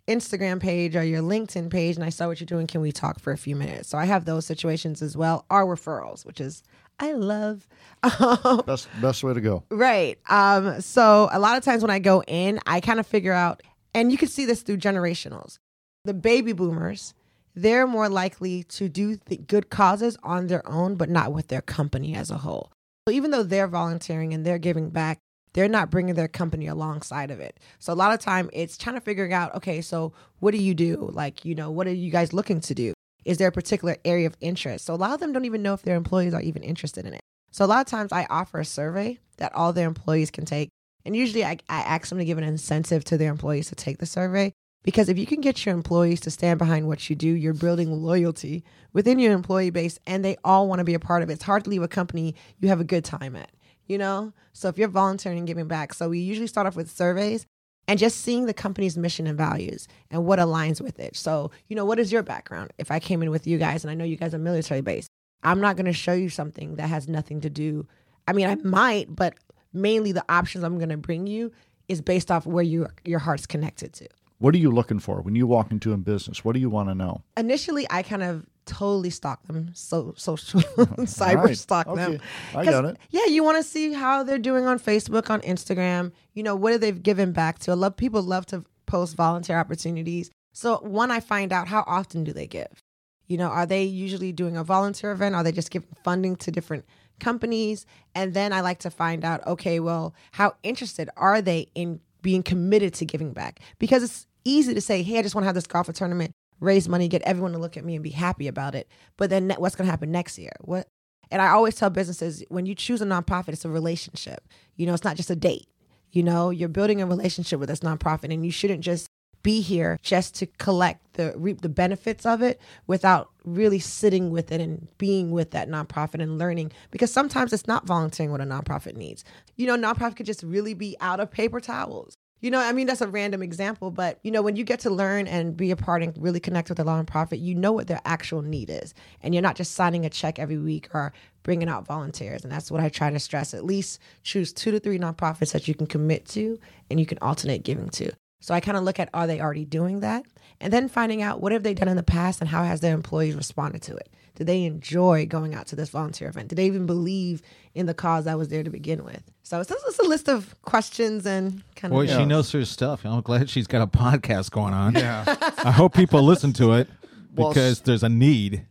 Instagram 0.09 0.61
page 0.61 0.97
or 0.97 1.05
your 1.05 1.23
LinkedIn 1.23 1.71
page 1.71 1.97
and 1.97 2.05
I 2.05 2.09
saw 2.09 2.27
what 2.27 2.41
you're 2.41 2.47
doing. 2.47 2.67
Can 2.67 2.81
we 2.81 2.93
talk 2.93 3.21
for 3.21 3.33
a 3.33 3.39
few 3.39 3.55
minutes? 3.55 3.89
So 3.89 3.99
I 3.99 4.07
have 4.07 4.25
those 4.25 4.47
situations 4.47 5.03
as 5.03 5.17
well. 5.17 5.45
Our 5.51 5.65
referrals, 5.67 6.25
which 6.25 6.41
is 6.41 6.63
I 6.99 7.13
love. 7.13 7.69
best 8.67 8.89
best 9.01 9.23
way 9.23 9.35
to 9.35 9.41
go. 9.41 9.65
Right. 9.71 10.19
Um, 10.29 10.81
so 10.81 11.29
a 11.33 11.39
lot 11.39 11.57
of 11.57 11.65
times 11.65 11.83
when 11.83 11.91
I 11.91 11.99
go 11.99 12.23
in, 12.27 12.59
I 12.67 12.81
kind 12.81 12.99
of 12.99 13.07
figure 13.07 13.33
out, 13.33 13.63
and 13.95 14.11
you 14.11 14.19
can 14.19 14.29
see 14.29 14.45
this 14.45 14.63
through 14.63 14.79
generationals. 14.79 15.59
The 16.05 16.15
baby 16.15 16.53
boomers, 16.53 17.15
they're 17.55 17.87
more 17.87 18.09
likely 18.09 18.65
to 18.65 18.89
do 18.89 19.17
good 19.47 19.71
causes 19.71 20.17
on 20.23 20.47
their 20.47 20.67
own, 20.69 20.97
but 20.97 21.09
not 21.11 21.33
with 21.33 21.49
their 21.49 21.63
company 21.63 22.15
as 22.15 22.31
a 22.31 22.39
whole. 22.39 22.73
So 23.07 23.13
even 23.13 23.31
though 23.31 23.43
they're 23.43 23.69
volunteering 23.69 24.35
and 24.35 24.45
they're 24.45 24.59
giving 24.59 24.91
back, 24.91 25.19
they're 25.53 25.69
not 25.69 25.91
bringing 25.91 26.15
their 26.15 26.29
company 26.29 26.67
alongside 26.67 27.31
of 27.31 27.41
it. 27.41 27.59
So 27.79 27.93
a 27.93 27.95
lot 27.95 28.13
of 28.13 28.21
time 28.21 28.51
it's 28.53 28.77
trying 28.77 28.97
to 28.97 29.01
figure 29.01 29.31
out, 29.33 29.55
okay, 29.57 29.81
so 29.81 30.13
what 30.41 30.53
do 30.53 30.59
you 30.59 30.75
do? 30.75 31.11
Like, 31.13 31.45
you 31.45 31.55
know, 31.55 31.71
what 31.71 31.87
are 31.87 31.93
you 31.93 32.11
guys 32.11 32.33
looking 32.33 32.61
to 32.61 32.75
do? 32.75 32.93
is 33.29 33.37
there 33.37 33.49
a 33.49 33.53
particular 33.53 33.97
area 34.07 34.27
of 34.27 34.37
interest? 34.41 34.87
So 34.87 34.95
a 34.95 34.97
lot 34.97 35.13
of 35.13 35.21
them 35.21 35.35
don't 35.35 35.45
even 35.45 35.63
know 35.63 35.75
if 35.75 35.83
their 35.83 35.97
employees 35.97 36.33
are 36.33 36.41
even 36.41 36.63
interested 36.63 37.05
in 37.05 37.13
it. 37.13 37.21
So 37.51 37.63
a 37.63 37.67
lot 37.67 37.81
of 37.81 37.87
times 37.87 38.11
I 38.11 38.27
offer 38.31 38.59
a 38.59 38.65
survey 38.65 39.19
that 39.37 39.55
all 39.55 39.75
their 39.75 39.87
employees 39.87 40.31
can 40.31 40.47
take. 40.47 40.71
And 41.05 41.15
usually 41.15 41.45
I, 41.45 41.59
I 41.69 41.81
ask 41.81 42.09
them 42.09 42.19
to 42.19 42.25
give 42.25 42.39
an 42.39 42.45
incentive 42.45 43.05
to 43.05 43.19
their 43.19 43.31
employees 43.31 43.69
to 43.69 43.75
take 43.75 43.99
the 43.99 44.07
survey. 44.07 44.53
Because 44.83 45.11
if 45.11 45.19
you 45.19 45.27
can 45.27 45.43
get 45.43 45.67
your 45.67 45.75
employees 45.75 46.21
to 46.21 46.31
stand 46.31 46.59
behind 46.59 46.87
what 46.87 47.11
you 47.11 47.17
do, 47.17 47.29
you're 47.29 47.53
building 47.53 47.93
loyalty 47.93 48.65
within 48.95 49.19
your 49.19 49.35
employee 49.35 49.71
base 49.71 49.99
and 50.07 50.25
they 50.25 50.39
all 50.43 50.67
want 50.67 50.79
to 50.79 50.85
be 50.85 50.95
a 50.95 51.01
part 51.01 51.23
of 51.23 51.29
it. 51.29 51.35
It's 51.35 51.43
hard 51.43 51.65
to 51.65 51.71
leave 51.71 51.83
a 51.83 51.89
company 51.89 52.35
you 52.61 52.69
have 52.69 52.81
a 52.81 52.85
good 52.85 53.05
time 53.05 53.37
at, 53.37 53.51
you 53.89 53.99
know? 53.99 54.33
So 54.53 54.69
if 54.69 54.79
you're 54.79 54.89
volunteering 54.89 55.39
and 55.39 55.47
giving 55.47 55.67
back. 55.67 55.95
So 55.95 56.09
we 56.09 56.21
usually 56.21 56.47
start 56.47 56.67
off 56.67 56.77
with 56.77 56.91
surveys 56.91 57.47
and 57.89 57.99
just 57.99 58.21
seeing 58.21 58.47
the 58.47 58.55
company's 58.55 58.99
mission 58.99 59.27
and 59.27 59.37
values 59.37 59.89
and 60.11 60.25
what 60.25 60.39
aligns 60.39 60.81
with 60.81 61.01
it. 61.01 61.17
So, 61.17 61.51
you 61.69 61.75
know, 61.75 61.85
what 61.85 61.99
is 61.99 62.13
your 62.13 62.23
background? 62.23 62.73
If 62.79 62.91
I 62.91 63.01
came 63.01 63.23
in 63.23 63.31
with 63.31 63.47
you 63.47 63.59
guys 63.59 63.83
and 63.83 63.91
I 63.91 63.95
know 63.95 64.05
you 64.05 64.17
guys 64.17 64.35
are 64.35 64.39
military 64.39 64.83
based, 64.83 65.09
I'm 65.43 65.61
not 65.61 65.77
going 65.77 65.87
to 65.87 65.93
show 65.93 66.13
you 66.13 66.29
something 66.29 66.77
that 66.77 66.89
has 66.89 67.09
nothing 67.09 67.41
to 67.41 67.51
do. 67.51 67.87
I 68.27 68.35
mean, 68.35 68.47
I 68.47 68.57
might, 68.57 69.15
but 69.15 69.35
mainly 69.73 70.13
the 70.13 70.25
options 70.29 70.65
I'm 70.65 70.77
going 70.77 70.91
to 70.91 70.97
bring 70.97 71.27
you 71.27 71.51
is 71.89 72.03
based 72.03 72.31
off 72.31 72.47
where 72.47 72.65
you 72.65 72.87
your 73.05 73.19
heart's 73.19 73.47
connected 73.47 73.95
to. 73.95 74.09
What 74.39 74.55
are 74.55 74.59
you 74.59 74.71
looking 74.71 75.01
for 75.01 75.21
when 75.21 75.35
you 75.35 75.47
walk 75.47 75.73
into 75.73 75.93
a 75.93 75.97
business? 75.97 76.45
What 76.45 76.53
do 76.53 76.61
you 76.61 76.71
want 76.71 76.91
to 76.91 76.95
know? 76.95 77.23
Initially, 77.37 77.87
I 77.91 78.03
kind 78.03 78.23
of 78.23 78.47
totally 78.69 79.11
stalk 79.11 79.43
them, 79.47 79.71
so 79.75 80.15
social 80.17 80.61
cyber 81.01 81.45
right. 81.45 81.59
stalk 81.59 81.87
okay. 81.89 82.05
them. 82.05 82.21
I 82.55 82.65
got 82.65 82.85
it. 82.85 82.99
Yeah, 83.11 83.27
you 83.27 83.43
want 83.43 83.57
to 83.57 83.63
see 83.63 83.93
how 83.93 84.23
they're 84.23 84.39
doing 84.39 84.67
on 84.67 84.79
Facebook, 84.79 85.31
on 85.31 85.41
Instagram. 85.41 86.13
You 86.35 86.43
know, 86.43 86.55
what 86.55 86.73
have 86.73 86.81
they 86.81 86.93
given 86.93 87.33
back 87.33 87.59
to? 87.61 87.73
A 87.73 87.75
lot 87.75 87.89
of 87.89 87.97
people 87.97 88.23
love 88.23 88.47
to 88.47 88.65
post 88.87 89.17
volunteer 89.17 89.59
opportunities. 89.59 90.31
So 90.53 90.79
one, 90.79 91.11
I 91.11 91.21
find 91.21 91.53
out 91.53 91.69
how 91.69 91.83
often 91.87 92.25
do 92.25 92.33
they 92.33 92.47
give. 92.47 92.83
You 93.27 93.39
know, 93.39 93.49
are 93.49 93.67
they 93.67 93.85
usually 93.85 94.33
doing 94.33 94.57
a 94.57 94.65
volunteer 94.65 95.13
event? 95.13 95.35
Are 95.35 95.43
they 95.43 95.53
just 95.53 95.71
giving 95.71 95.89
funding 96.05 96.37
to 96.37 96.51
different 96.51 96.85
companies? 97.21 97.87
And 98.15 98.35
then 98.35 98.53
I 98.53 98.61
like 98.61 98.79
to 98.81 98.91
find 98.91 99.25
out, 99.25 99.47
okay, 99.47 99.81
well, 99.81 100.15
how 100.33 100.55
interested 100.63 101.11
are 101.17 101.43
they 101.43 101.69
in 101.75 102.01
being 102.23 102.43
committed 102.43 102.95
to 102.95 103.05
giving 103.05 103.33
back 103.33 103.61
because 103.79 104.03
it's 104.03 104.27
easy 104.45 104.75
to 104.75 104.81
say, 104.81 105.03
hey, 105.03 105.19
I 105.19 105.23
just 105.23 105.35
want 105.35 105.45
to 105.45 105.47
have 105.47 105.55
this 105.55 105.67
golf 105.67 105.93
tournament, 105.93 106.33
raise 106.61 106.89
money, 106.89 107.09
get 107.09 107.23
everyone 107.23 107.53
to 107.53 107.59
look 107.59 107.77
at 107.77 107.85
me 107.85 107.95
and 107.95 108.03
be 108.03 108.11
happy 108.11 108.49
about 108.49 108.75
it. 108.75 108.89
But 109.17 109.31
then 109.31 109.51
what's 109.59 109.77
going 109.77 109.87
to 109.87 109.91
happen 109.91 110.11
next 110.11 110.39
year? 110.39 110.53
What? 110.61 110.89
And 111.31 111.43
I 111.43 111.49
always 111.49 111.75
tell 111.75 111.91
businesses 111.91 112.43
when 112.49 112.67
you 112.67 112.75
choose 112.75 113.03
a 113.03 113.07
nonprofit, 113.07 113.51
it's 113.51 113.65
a 113.65 113.71
relationship. 113.71 114.49
You 114.77 114.87
know, 114.87 114.95
it's 114.95 115.05
not 115.05 115.17
just 115.17 115.31
a 115.31 115.37
date. 115.37 115.69
You 116.11 116.23
know, 116.23 116.51
you're 116.51 116.69
building 116.69 117.03
a 117.03 117.07
relationship 117.07 117.61
with 117.61 117.69
this 117.69 117.81
nonprofit, 117.81 118.33
and 118.33 118.45
you 118.45 118.51
shouldn't 118.51 118.81
just 118.81 119.09
be 119.43 119.61
here 119.61 119.99
just 120.03 120.35
to 120.35 120.47
collect 120.47 121.15
the 121.15 121.33
reap 121.37 121.61
the 121.61 121.69
benefits 121.69 122.27
of 122.27 122.43
it 122.43 122.61
without 122.87 123.31
really 123.45 123.79
sitting 123.79 124.31
with 124.31 124.51
it 124.51 124.61
and 124.61 124.89
being 124.99 125.31
with 125.31 125.53
that 125.53 125.69
nonprofit 125.69 126.21
and 126.21 126.39
learning 126.39 126.73
because 126.91 127.13
sometimes 127.13 127.53
it's 127.53 127.67
not 127.69 127.87
volunteering 127.87 128.33
what 128.33 128.41
a 128.41 128.45
nonprofit 128.45 128.97
needs. 128.97 129.25
You 129.57 129.67
know, 129.67 129.77
nonprofit 129.77 130.17
could 130.17 130.27
just 130.27 130.43
really 130.43 130.75
be 130.75 130.97
out 131.01 131.21
of 131.21 131.31
paper 131.31 131.61
towels. 131.61 132.15
You 132.41 132.53
know, 132.53 132.61
I 132.61 132.73
mean, 132.73 132.87
that's 132.87 133.01
a 133.01 133.09
random 133.09 133.43
example, 133.43 133.91
but 133.91 134.21
you 134.23 134.31
know, 134.31 134.43
when 134.43 134.55
you 134.55 134.63
get 134.63 134.81
to 134.81 134.91
learn 134.91 135.27
and 135.27 135.57
be 135.57 135.73
a 135.73 135.77
part 135.77 136.03
and 136.03 136.17
really 136.19 136.39
connect 136.39 136.69
with 136.69 136.79
a 136.79 136.85
nonprofit, 136.85 137.41
you 137.41 137.55
know 137.55 137.73
what 137.73 137.89
their 137.89 138.01
actual 138.05 138.43
need 138.43 138.71
is. 138.71 138.95
And 139.23 139.35
you're 139.35 139.43
not 139.43 139.57
just 139.57 139.73
signing 139.73 140.07
a 140.07 140.11
check 140.11 140.39
every 140.39 140.59
week 140.59 140.89
or 140.95 141.13
bringing 141.43 141.69
out 141.69 141.87
volunteers. 141.87 142.45
And 142.45 142.53
that's 142.53 142.71
what 142.71 142.81
I 142.81 142.91
try 142.91 143.11
to 143.11 143.19
stress. 143.19 143.55
At 143.55 143.65
least 143.65 144.01
choose 144.23 144.53
two 144.53 144.71
to 144.71 144.79
three 144.79 144.99
nonprofits 144.99 145.53
that 145.53 145.67
you 145.67 145.75
can 145.75 145.89
commit 145.89 146.27
to 146.29 146.59
and 146.91 147.01
you 147.01 147.07
can 147.07 147.19
alternate 147.21 147.65
giving 147.65 147.89
to. 147.91 148.13
So 148.41 148.55
I 148.55 148.61
kind 148.61 148.77
of 148.77 148.85
look 148.85 149.01
at 149.01 149.11
are 149.13 149.27
they 149.27 149.41
already 149.41 149.65
doing 149.65 150.01
that? 150.01 150.25
And 150.61 150.73
then 150.73 150.89
finding 150.89 151.23
out 151.23 151.41
what 151.41 151.53
have 151.53 151.65
they 151.65 151.75
done 151.75 151.89
in 151.89 151.97
the 151.97 152.03
past 152.05 152.41
and 152.41 152.49
how 152.49 152.63
has 152.63 152.81
their 152.81 152.95
employees 152.95 153.35
responded 153.35 153.83
to 153.83 153.97
it? 153.97 154.09
Did 154.39 154.47
they 154.47 154.63
enjoy 154.63 155.27
going 155.27 155.53
out 155.53 155.67
to 155.67 155.77
this 155.77 155.89
volunteer 155.89 156.29
event? 156.29 156.47
Did 156.47 156.55
they 156.59 156.67
even 156.67 156.87
believe 156.87 157.43
in 157.75 157.87
the 157.87 157.93
cause 157.93 158.29
I 158.29 158.37
was 158.37 158.47
there 158.51 158.63
to 158.63 158.71
begin 158.71 159.03
with? 159.05 159.21
So 159.43 159.61
it's 159.61 159.69
just 159.69 159.99
a 159.99 160.05
list 160.07 160.29
of 160.29 160.55
questions 160.63 161.27
and 161.27 161.65
kind 161.75 161.93
Boy, 161.93 162.03
of. 162.05 162.07
Boy, 162.11 162.17
she 162.19 162.25
knows 162.25 162.53
her 162.53 162.65
stuff. 162.65 163.05
I'm 163.05 163.21
glad 163.23 163.51
she's 163.51 163.67
got 163.67 163.83
a 163.83 163.89
podcast 163.89 164.53
going 164.53 164.75
on. 164.75 164.95
Yeah. 164.95 165.25
I 165.65 165.73
hope 165.73 165.93
people 165.93 166.23
listen 166.23 166.53
to 166.53 166.75
it 166.75 166.89
Well, 167.35 167.49
because 167.49 167.81
there's 167.81 168.05
a 168.05 168.09
need. 168.09 168.65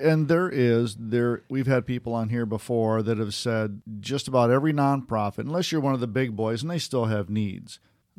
and 0.00 0.26
there 0.28 0.48
is 0.48 0.96
there 0.98 1.42
we've 1.50 1.66
had 1.66 1.84
people 1.84 2.14
on 2.14 2.30
here 2.30 2.46
before 2.46 3.02
that 3.02 3.18
have 3.18 3.34
said 3.34 3.82
just 4.00 4.26
about 4.26 4.50
every 4.50 4.72
nonprofit 4.72 5.40
unless 5.40 5.70
you're 5.70 5.80
one 5.82 5.92
of 5.94 6.00
the 6.00 6.06
big 6.06 6.34
boys 6.34 6.62
and 6.62 6.70
they 6.70 6.78
still 6.78 7.06
have 7.06 7.28
needs 7.30 7.78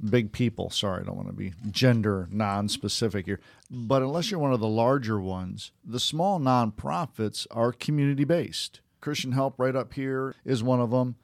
big 0.09 0.31
people. 0.31 0.69
Sorry 0.69 1.01
i 1.01 1.05
don't 1.05 1.15
want 1.15 1.27
to 1.27 1.33
be 1.33 1.53
gender 1.69 2.27
non-specific 2.31 3.25
here. 3.25 3.39
But 3.69 4.01
unless 4.01 4.31
you're 4.31 4.39
one 4.39 4.53
of 4.53 4.59
the 4.59 4.67
larger 4.67 5.19
ones 5.19 5.71
the 5.83 5.99
small 5.99 6.39
nonprofits 6.39 7.47
are 7.51 7.71
community 7.71 8.23
based 8.23 8.81
christian 8.99 9.31
help 9.31 9.59
right 9.59 9.75
up 9.75 9.93
here 9.93 10.35
is 10.45 10.61
one 10.63 10.79
of 10.79 10.91
them 10.91 11.15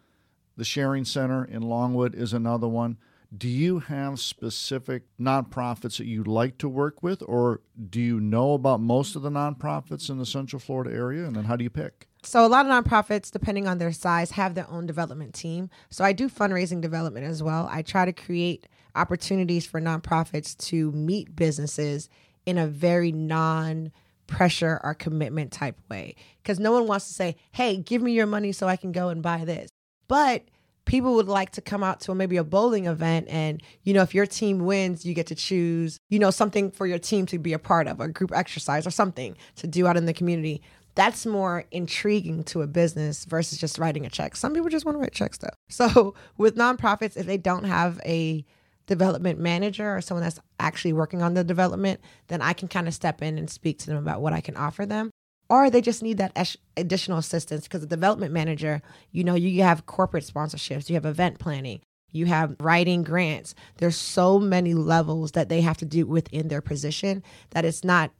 the 0.57 0.65
sharing 0.65 1.05
center 1.05 1.45
in 1.45 1.61
longwood 1.61 2.15
is 2.15 2.33
another 2.33 2.67
one. 2.67 2.97
Do 3.35 3.47
you 3.47 3.79
have 3.79 4.19
specific 4.19 5.03
nonprofits 5.19 5.97
that 5.97 6.07
you 6.07 6.23
like 6.23 6.57
to 6.59 6.67
work 6.67 7.03
with, 7.03 7.21
or 7.21 7.61
do 7.89 8.01
you 8.01 8.19
know 8.19 8.53
about 8.53 8.81
most 8.81 9.15
of 9.15 9.21
the 9.21 9.29
nonprofits 9.29 10.09
in 10.09 10.17
the 10.17 10.25
Central 10.25 10.59
Florida 10.59 10.95
area? 10.95 11.25
And 11.25 11.35
then 11.35 11.43
how 11.43 11.55
do 11.55 11.63
you 11.63 11.69
pick? 11.69 12.07
So 12.23 12.45
a 12.45 12.47
lot 12.47 12.65
of 12.65 12.71
nonprofits, 12.71 13.32
depending 13.32 13.67
on 13.67 13.77
their 13.77 13.91
size, 13.91 14.32
have 14.32 14.56
their 14.56 14.69
own 14.69 14.86
development 14.86 15.34
team. 15.34 15.69
So 15.89 16.03
I 16.03 16.13
do 16.13 16.30
fundraising 16.30 16.82
development 16.82 17.25
as 17.25 17.41
well. 17.41 17.69
I 17.71 17.82
try 17.82 18.06
to 18.06 18.13
create 18.13 18.67
opportunities 18.95 19.65
for 19.65 19.80
nonprofits 19.80 20.58
to 20.67 20.91
meet 20.91 21.36
businesses 21.36 22.10
in 22.45 22.58
a 22.58 22.67
very 22.67 23.12
non 23.12 23.91
pressure 24.25 24.82
or 24.84 24.93
commitment 24.93 25.51
type 25.51 25.77
way. 25.89 26.15
Because 26.41 26.60
no 26.60 26.71
one 26.71 26.88
wants 26.88 27.08
to 27.08 27.13
say, 27.13 27.36
hey, 27.51 27.77
give 27.77 28.01
me 28.01 28.12
your 28.12 28.25
money 28.25 28.51
so 28.51 28.67
I 28.67 28.75
can 28.75 28.91
go 28.91 29.10
and 29.10 29.21
buy 29.21 29.45
this. 29.45 29.69
But 30.08 30.43
people 30.88 31.15
would 31.15 31.27
like 31.27 31.51
to 31.51 31.62
come 31.62 31.84
out 31.84 31.99
to 31.99 32.15
maybe 32.15 32.38
a 32.38 32.43
bowling 32.43 32.88
event 32.88 33.27
and 33.30 33.62
you 33.84 33.93
know 33.93 34.01
if 34.01 34.15
your 34.15 34.25
team 34.25 34.60
wins 34.60 35.06
you 35.06 35.13
get 35.13 35.27
to 35.27 35.36
choose 35.36 35.99
you 36.08 36.17
know 36.17 36.32
something 36.32 36.71
for 36.71 36.88
your 36.88 36.97
team 36.97 37.25
to 37.25 37.38
be 37.38 37.51
a 37.51 37.60
part 37.60 37.88
of 37.88 37.99
a 37.99 38.08
group 38.08 38.32
exercise 38.34 38.88
or 38.88 38.89
something 38.89 39.36
to 39.58 39.67
do 39.67 39.86
out 39.86 39.97
in 39.97 40.06
the 40.06 40.13
community 40.13 40.62
that's 40.97 41.25
more 41.25 41.63
intriguing 41.71 42.43
to 42.43 42.62
a 42.62 42.67
business 42.67 43.23
versus 43.23 43.57
just 43.57 43.79
writing 43.79 44.05
a 44.05 44.10
check 44.10 44.36
some 44.36 44.53
people 44.53 44.69
just 44.69 44.86
want 44.86 44.97
to 44.97 44.99
write 44.99 45.13
checks 45.13 45.38
though 45.38 45.47
so 45.69 46.13
with 46.38 46.57
nonprofits 46.57 47.15
if 47.15 47.25
they 47.25 47.38
don't 47.38 47.63
have 47.63 48.01
a 48.05 48.43
development 48.88 49.39
manager 49.39 49.95
or 49.95 50.01
someone 50.01 50.23
that's 50.23 50.39
actually 50.60 50.93
working 50.93 51.21
on 51.21 51.33
the 51.33 51.43
development 51.43 52.01
then 52.27 52.41
i 52.41 52.51
can 52.51 52.67
kind 52.67 52.88
of 52.88 52.93
step 52.93 53.21
in 53.21 53.38
and 53.38 53.49
speak 53.49 53.79
to 53.79 53.88
them 53.88 53.97
about 53.97 54.21
what 54.21 54.33
i 54.33 54.41
can 54.41 54.57
offer 54.57 54.86
them 54.86 55.10
or 55.49 55.69
they 55.69 55.81
just 55.81 56.03
need 56.03 56.17
that 56.17 56.55
additional 56.75 57.17
assistance 57.17 57.63
because 57.63 57.81
the 57.81 57.88
development 57.88 58.33
manager, 58.33 58.81
you 59.12 59.23
know, 59.23 59.36
you 59.36 59.63
have 59.63 59.86
corporate 59.86 60.25
sponsorships, 60.25 60.89
you 60.89 60.95
have 60.95 61.05
event 61.05 61.39
planning, 61.39 61.79
you 62.12 62.25
have 62.25 62.55
writing 62.60 63.03
grants. 63.03 63.55
There's 63.77 63.95
so 63.95 64.39
many 64.39 64.73
levels 64.73 65.31
that 65.33 65.49
they 65.49 65.62
have 65.62 65.77
to 65.77 65.86
do 65.86 66.05
within 66.05 66.47
their 66.49 66.62
position 66.62 67.23
that 67.51 67.65
it's 67.65 67.83
not. 67.83 68.12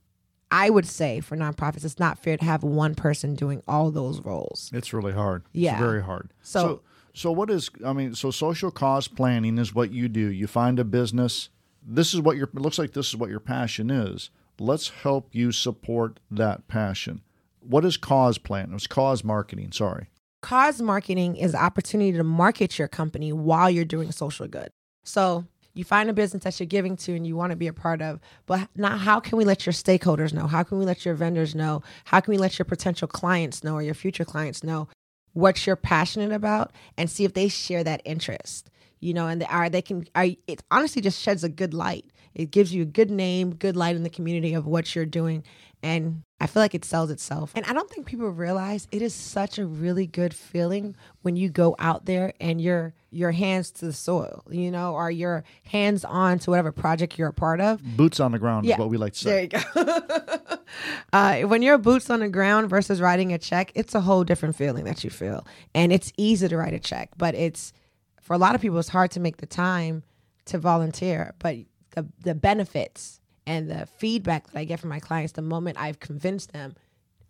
I 0.51 0.69
would 0.69 0.86
say 0.88 1.19
for 1.19 1.36
nonprofits, 1.36 1.83
it's 1.83 1.99
not 1.99 2.17
fair 2.19 2.38
to 2.38 2.45
have 2.45 2.63
one 2.63 2.95
person 2.95 3.36
doing 3.36 3.62
all 3.67 3.91
those 3.91 4.21
roles. 4.21 4.69
It's 4.73 4.93
really 4.93 5.12
hard. 5.13 5.43
Yeah. 5.53 5.73
It's 5.73 5.79
very 5.81 6.01
hard. 6.03 6.31
So- 6.41 6.60
so, 6.62 6.81
so 7.13 7.31
what 7.31 7.49
is, 7.49 7.69
I 7.86 7.93
mean, 7.93 8.13
so 8.15 8.31
social 8.31 8.71
cause 8.71 9.07
planning 9.07 9.57
is 9.57 9.73
what 9.75 9.91
you 9.91 10.07
do. 10.07 10.31
You 10.31 10.47
find 10.47 10.79
a 10.79 10.83
business. 10.83 11.49
This 11.86 12.13
is 12.13 12.21
what 12.21 12.38
your, 12.38 12.45
it 12.47 12.55
looks 12.62 12.77
like 12.77 12.93
this 12.93 13.07
is 13.10 13.15
what 13.17 13.29
your 13.29 13.39
passion 13.39 13.89
is. 13.89 14.29
Let's 14.60 14.89
help 14.89 15.29
you 15.33 15.51
support 15.51 16.19
that 16.31 16.67
passion. 16.67 17.21
What 17.60 17.83
is 17.86 17.97
cause 17.97 18.38
planning? 18.38 18.71
It 18.71 18.75
was 18.75 18.88
cause 18.88 19.23
marketing. 19.23 19.71
Sorry. 19.71 20.07
Cause 20.41 20.81
marketing 20.81 21.36
is 21.36 21.53
opportunity 21.55 22.13
to 22.13 22.23
market 22.23 22.77
your 22.79 22.88
company 22.88 23.33
while 23.33 23.69
you're 23.69 23.83
doing 23.86 24.12
social 24.12 24.47
good. 24.47 24.69
So 25.03 25.45
you 25.77 25.83
find 25.83 26.09
a 26.09 26.13
business 26.13 26.43
that 26.43 26.59
you're 26.59 26.67
giving 26.67 26.95
to 26.97 27.15
and 27.15 27.25
you 27.25 27.35
want 27.35 27.51
to 27.51 27.55
be 27.55 27.67
a 27.67 27.73
part 27.73 28.01
of, 28.01 28.19
but 28.45 28.67
now 28.75 28.97
how 28.97 29.19
can 29.19 29.37
we 29.37 29.45
let 29.45 29.65
your 29.65 29.73
stakeholders 29.73 30.33
know? 30.33 30.47
How 30.47 30.63
can 30.63 30.77
we 30.79 30.85
let 30.85 31.05
your 31.05 31.13
vendors 31.13 31.55
know? 31.55 31.83
How 32.05 32.19
can 32.19 32.31
we 32.31 32.37
let 32.37 32.57
your 32.57 32.65
potential 32.65 33.07
clients 33.07 33.63
know 33.63 33.75
or 33.75 33.81
your 33.81 33.93
future 33.93 34.25
clients 34.25 34.63
know 34.63 34.87
what 35.33 35.67
you're 35.67 35.75
passionate 35.75 36.31
about 36.31 36.71
and 36.97 37.09
see 37.09 37.25
if 37.25 37.33
they 37.33 37.47
share 37.47 37.83
that 37.83 38.01
interest? 38.05 38.69
You 38.99 39.13
know, 39.13 39.27
and 39.27 39.41
they 39.41 39.45
are 39.45 39.69
they 39.69 39.83
can 39.83 40.07
are 40.15 40.27
it 40.47 40.63
honestly 40.71 41.01
just 41.01 41.21
sheds 41.21 41.43
a 41.43 41.49
good 41.49 41.73
light. 41.73 42.05
It 42.35 42.51
gives 42.51 42.73
you 42.73 42.83
a 42.83 42.85
good 42.85 43.11
name, 43.11 43.55
good 43.55 43.75
light 43.75 43.95
in 43.95 44.03
the 44.03 44.09
community 44.09 44.53
of 44.53 44.65
what 44.65 44.95
you're 44.95 45.05
doing. 45.05 45.43
And 45.83 46.23
I 46.39 46.47
feel 46.47 46.61
like 46.61 46.75
it 46.75 46.85
sells 46.85 47.11
itself. 47.11 47.51
And 47.55 47.65
I 47.65 47.73
don't 47.73 47.89
think 47.89 48.07
people 48.07 48.29
realize 48.29 48.87
it 48.91 49.01
is 49.01 49.13
such 49.13 49.57
a 49.57 49.65
really 49.65 50.07
good 50.07 50.33
feeling 50.33 50.95
when 51.21 51.35
you 51.35 51.49
go 51.49 51.75
out 51.79 52.05
there 52.05 52.33
and 52.39 52.59
your 52.59 52.93
your 53.09 53.31
hands 53.31 53.71
to 53.71 53.85
the 53.85 53.93
soil, 53.93 54.43
you 54.49 54.69
know, 54.69 54.93
or 54.93 55.09
your 55.09 55.43
hands 55.63 56.03
on 56.03 56.39
to 56.39 56.49
whatever 56.49 56.71
project 56.71 57.17
you're 57.17 57.29
a 57.29 57.33
part 57.33 57.61
of. 57.61 57.81
Boots 57.95 58.19
on 58.19 58.31
the 58.31 58.39
ground 58.39 58.65
is 58.65 58.77
what 58.77 58.89
we 58.89 58.97
like 58.97 59.13
to 59.13 59.19
say. 59.19 59.47
There 59.47 59.61
you 59.75 59.85
go. 59.85 60.57
uh, 61.13 61.41
when 61.41 61.61
you're 61.61 61.77
boots 61.77 62.09
on 62.09 62.19
the 62.19 62.29
ground 62.29 62.69
versus 62.69 62.99
writing 62.99 63.33
a 63.33 63.37
check, 63.37 63.71
it's 63.75 63.95
a 63.95 64.01
whole 64.01 64.23
different 64.23 64.55
feeling 64.55 64.83
that 64.85 65.03
you 65.03 65.09
feel. 65.09 65.45
And 65.73 65.91
it's 65.91 66.11
easy 66.17 66.47
to 66.47 66.57
write 66.57 66.73
a 66.73 66.79
check, 66.79 67.11
but 67.17 67.33
it's 67.33 67.73
for 68.21 68.33
a 68.33 68.37
lot 68.37 68.55
of 68.55 68.61
people, 68.61 68.77
it's 68.77 68.89
hard 68.89 69.11
to 69.11 69.19
make 69.19 69.37
the 69.37 69.45
time 69.45 70.03
to 70.45 70.57
volunteer. 70.59 71.33
But 71.39 71.57
the 71.97 72.07
the 72.21 72.36
benefits 72.36 73.19
and 73.47 73.69
the 73.69 73.88
feedback 73.97 74.51
that 74.51 74.60
I 74.60 74.65
get 74.65 74.79
from 74.79 74.89
my 74.89 74.99
clients 74.99 75.33
the 75.33 75.41
moment 75.41 75.77
I've 75.79 75.99
convinced 75.99 76.53
them, 76.53 76.75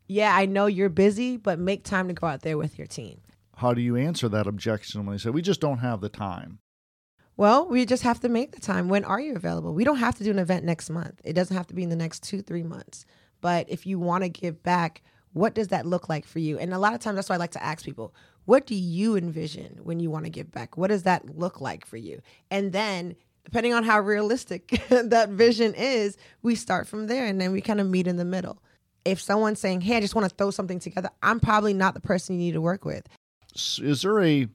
yeah, 0.07 0.35
I 0.35 0.45
know 0.45 0.65
you're 0.65 0.89
busy, 0.89 1.37
but 1.37 1.57
make 1.57 1.83
time 1.83 2.07
to 2.09 2.13
go 2.13 2.27
out 2.27 2.41
there 2.41 2.57
with 2.57 2.77
your 2.77 2.87
team. 2.87 3.21
How 3.55 3.73
do 3.73 3.81
you 3.81 3.95
answer 3.95 4.27
that 4.29 4.45
objection 4.45 5.05
when 5.05 5.15
they 5.15 5.19
say, 5.19 5.29
we 5.29 5.41
just 5.41 5.61
don't 5.61 5.79
have 5.79 6.01
the 6.01 6.09
time? 6.09 6.59
Well, 7.37 7.67
we 7.67 7.85
just 7.85 8.03
have 8.03 8.19
to 8.21 8.29
make 8.29 8.51
the 8.53 8.61
time. 8.61 8.89
When 8.89 9.05
are 9.05 9.19
you 9.19 9.35
available? 9.35 9.73
We 9.73 9.83
don't 9.83 9.97
have 9.97 10.15
to 10.15 10.23
do 10.23 10.31
an 10.31 10.39
event 10.39 10.65
next 10.65 10.89
month. 10.89 11.21
It 11.23 11.33
doesn't 11.33 11.55
have 11.55 11.67
to 11.67 11.75
be 11.75 11.83
in 11.83 11.89
the 11.89 11.95
next 11.95 12.23
two, 12.23 12.41
three 12.41 12.63
months. 12.63 13.05
But 13.41 13.69
if 13.69 13.85
you 13.85 13.99
want 13.99 14.23
to 14.23 14.29
give 14.29 14.63
back, 14.63 15.03
what 15.33 15.53
does 15.53 15.67
that 15.69 15.85
look 15.85 16.09
like 16.09 16.25
for 16.25 16.39
you? 16.39 16.57
And 16.57 16.73
a 16.73 16.79
lot 16.79 16.93
of 16.93 16.99
times 16.99 17.15
that's 17.15 17.29
why 17.29 17.35
I 17.35 17.39
like 17.39 17.51
to 17.51 17.63
ask 17.63 17.85
people, 17.85 18.13
what 18.45 18.65
do 18.65 18.75
you 18.75 19.15
envision 19.15 19.79
when 19.83 19.99
you 19.99 20.09
want 20.09 20.25
to 20.25 20.31
give 20.31 20.51
back? 20.51 20.77
What 20.77 20.87
does 20.87 21.03
that 21.03 21.37
look 21.37 21.61
like 21.61 21.85
for 21.85 21.97
you? 21.97 22.21
And 22.49 22.71
then 22.71 23.15
depending 23.47 23.73
on 23.73 23.81
how 23.85 23.97
realistic 23.97 24.67
that 24.89 25.29
vision 25.29 25.73
is, 25.73 26.17
we 26.41 26.53
start 26.53 26.85
from 26.85 27.07
there 27.07 27.25
and 27.25 27.39
then 27.39 27.53
we 27.53 27.61
kind 27.61 27.79
of 27.79 27.87
meet 27.87 28.05
in 28.05 28.17
the 28.17 28.25
middle. 28.25 28.61
If 29.05 29.21
someone's 29.21 29.61
saying, 29.61 29.81
"Hey, 29.81 29.95
I 29.95 30.01
just 30.01 30.15
want 30.15 30.29
to 30.29 30.35
throw 30.35 30.51
something 30.51 30.79
together," 30.79 31.09
I'm 31.23 31.39
probably 31.39 31.73
not 31.73 31.93
the 31.93 32.01
person 32.01 32.35
you 32.35 32.41
need 32.41 32.53
to 32.55 32.61
work 32.61 32.83
with. 32.83 33.07
Is 33.55 34.01
there 34.01 34.21
a 34.21 34.49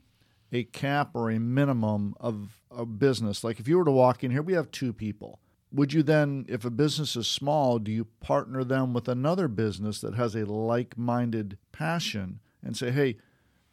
a 0.52 0.64
cap 0.64 1.12
or 1.14 1.30
a 1.30 1.40
minimum 1.40 2.14
of 2.20 2.60
a 2.70 2.84
business? 2.84 3.42
Like 3.42 3.58
if 3.58 3.66
you 3.66 3.78
were 3.78 3.86
to 3.86 3.90
walk 3.90 4.22
in 4.22 4.30
here, 4.30 4.42
we 4.42 4.52
have 4.52 4.70
two 4.70 4.92
people. 4.92 5.40
Would 5.72 5.94
you 5.94 6.02
then, 6.02 6.44
if 6.50 6.66
a 6.66 6.70
business 6.70 7.16
is 7.16 7.26
small, 7.26 7.78
do 7.78 7.90
you 7.90 8.04
partner 8.20 8.62
them 8.62 8.92
with 8.92 9.08
another 9.08 9.48
business 9.48 10.02
that 10.02 10.16
has 10.16 10.34
a 10.34 10.44
like 10.44 10.98
minded 10.98 11.56
passion 11.72 12.40
and 12.62 12.76
say, 12.76 12.90
hey, 12.90 13.16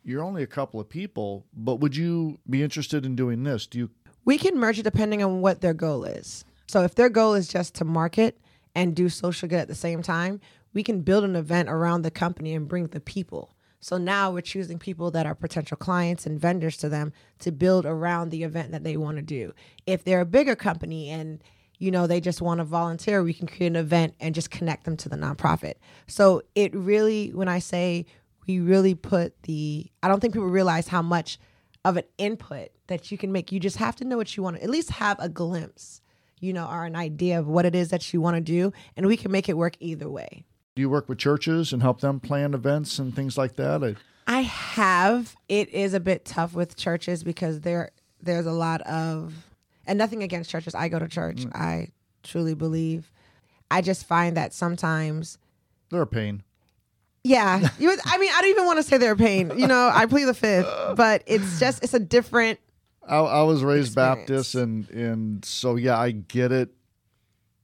you're 0.02 0.24
only 0.24 0.44
a 0.44 0.48
couple 0.48 0.80
of 0.80 0.88
people, 0.88 1.46
but 1.54 1.82
would 1.82 1.98
you 1.98 2.40
be 2.50 2.64
interested 2.64 3.06
in 3.06 3.18
doing 3.18 3.44
this? 3.44 3.68
Do 3.68 3.80
you 3.80 3.90
We 4.26 4.38
can 4.38 4.58
merge 4.58 4.80
it 4.80 4.84
depending 4.84 5.24
on 5.24 5.42
what 5.42 5.62
their 5.62 5.74
goal 5.74 6.04
is. 6.04 6.46
So 6.68 6.84
if 6.84 6.96
their 6.96 7.10
goal 7.10 7.34
is 7.34 7.48
just 7.48 7.76
to 7.76 7.86
market 7.86 8.40
and 8.76 8.96
do 8.96 9.10
social 9.10 9.50
good 9.50 9.60
at 9.60 9.68
the 9.68 9.76
same 9.76 10.02
time, 10.02 10.40
we 10.74 10.84
can 10.84 11.02
build 11.02 11.24
an 11.24 11.36
event 11.36 11.70
around 11.70 12.04
the 12.04 12.12
company 12.12 12.54
and 12.54 12.68
bring 12.68 12.88
the 12.88 13.00
people. 13.00 13.52
So 13.82 13.98
now 13.98 14.32
we're 14.32 14.42
choosing 14.42 14.78
people 14.78 15.10
that 15.12 15.26
are 15.26 15.36
potential 15.36 15.78
clients 15.78 16.26
and 16.26 16.40
vendors 16.40 16.78
to 16.78 16.90
them 16.90 17.14
to 17.40 17.52
build 17.52 17.86
around 17.86 18.30
the 18.30 18.44
event 18.44 18.72
that 18.72 18.84
they 18.84 18.98
want 18.98 19.18
to 19.18 19.24
do. 19.24 19.54
If 19.88 20.04
they're 20.04 20.22
a 20.22 20.26
bigger 20.26 20.56
company 20.56 21.10
and 21.10 21.42
you 21.78 21.92
know 21.92 22.08
they 22.08 22.20
just 22.20 22.42
want 22.42 22.60
to 22.60 22.66
volunteer, 22.66 23.24
we 23.24 23.34
can 23.34 23.48
create 23.48 23.68
an 23.68 23.78
event 23.78 24.16
and 24.20 24.36
just 24.36 24.52
connect 24.52 24.84
them 24.84 24.98
to 24.98 25.10
the 25.10 25.16
nonprofit. 25.16 25.76
So 26.08 26.42
it 26.56 26.76
really 26.76 27.30
when 27.30 27.48
I 27.48 27.60
say 27.60 28.06
we 28.48 28.60
really 28.60 28.96
put 28.96 29.42
the 29.44 29.90
I 30.04 30.10
don't 30.10 30.20
think 30.20 30.34
people 30.34 30.50
realize 30.50 30.90
how 30.90 31.02
much 31.02 31.40
of 31.90 31.98
an 31.98 32.04
input 32.18 32.70
that 32.88 33.12
you 33.12 33.18
can 33.18 33.32
make. 33.32 33.52
You 33.52 33.60
just 33.60 33.78
have 33.78 33.96
to 33.98 34.06
know 34.06 34.16
what 34.16 34.38
you 34.38 34.44
want 34.44 34.58
to 34.58 34.64
at 34.64 34.70
least 34.70 34.92
have 34.92 35.18
a 35.20 35.28
glimpse, 35.28 36.02
you 36.40 36.54
know, 36.54 36.68
or 36.68 36.86
an 36.86 36.96
idea 36.96 37.40
of 37.40 37.48
what 37.48 37.66
it 37.66 37.76
is 37.76 37.90
that 37.90 38.14
you 38.14 38.22
want 38.22 38.36
to 38.36 38.42
do 38.42 38.72
and 38.96 39.08
we 39.08 39.18
can 39.18 39.32
make 39.32 39.50
it 39.50 39.58
work 39.58 39.76
either 39.80 40.10
way. 40.10 40.46
Do 40.76 40.82
you 40.82 40.90
work 40.90 41.10
with 41.10 41.18
churches 41.18 41.74
and 41.74 41.82
help 41.82 42.00
them 42.00 42.20
plan 42.20 42.54
events 42.54 43.00
and 43.00 43.14
things 43.14 43.38
like 43.38 43.56
that? 43.56 43.84
I, 43.84 43.96
I 44.28 44.42
have. 44.42 45.36
It 45.50 45.70
is 45.70 45.94
a 45.94 46.00
bit 46.00 46.26
tough 46.26 46.54
with 46.54 46.78
churches 46.78 47.24
because 47.24 47.62
there 47.62 47.92
there's 48.22 48.46
a 48.46 48.52
lot 48.52 48.82
of 48.82 49.34
and 49.86 49.98
nothing 49.98 50.22
against 50.22 50.50
churches. 50.50 50.76
I 50.76 50.88
go 50.88 51.00
to 51.00 51.08
church. 51.08 51.46
Mm. 51.46 51.56
I 51.56 51.88
truly 52.24 52.54
believe. 52.54 53.12
I 53.72 53.82
just 53.82 54.06
find 54.06 54.38
that 54.38 54.54
sometimes 54.54 55.38
they're 55.90 56.04
a 56.04 56.08
pain. 56.08 56.44
Yeah, 57.24 57.70
you. 57.80 57.96
I 58.06 58.18
mean, 58.18 58.30
I 58.34 58.42
don't 58.42 58.50
even 58.52 58.66
want 58.66 58.78
to 58.78 58.84
say 58.84 58.98
they're 58.98 59.12
a 59.12 59.18
pain. 59.18 59.52
You 59.58 59.68
know, 59.68 59.92
I 59.94 60.06
plead 60.06 60.26
the 60.26 60.34
fifth, 60.34 60.68
but 60.96 61.24
it's 61.26 61.60
just 61.60 61.84
it's 61.84 61.94
a 61.94 62.00
different. 62.00 62.60
I, 63.08 63.18
I 63.18 63.42
was 63.44 63.64
raised 63.64 63.90
experience. 63.90 64.20
Baptist, 64.20 64.56
and 64.56 64.90
and 64.90 65.44
so 65.44 65.76
yeah, 65.76 65.98
I 65.98 66.12
get 66.12 66.52
it 66.52 66.70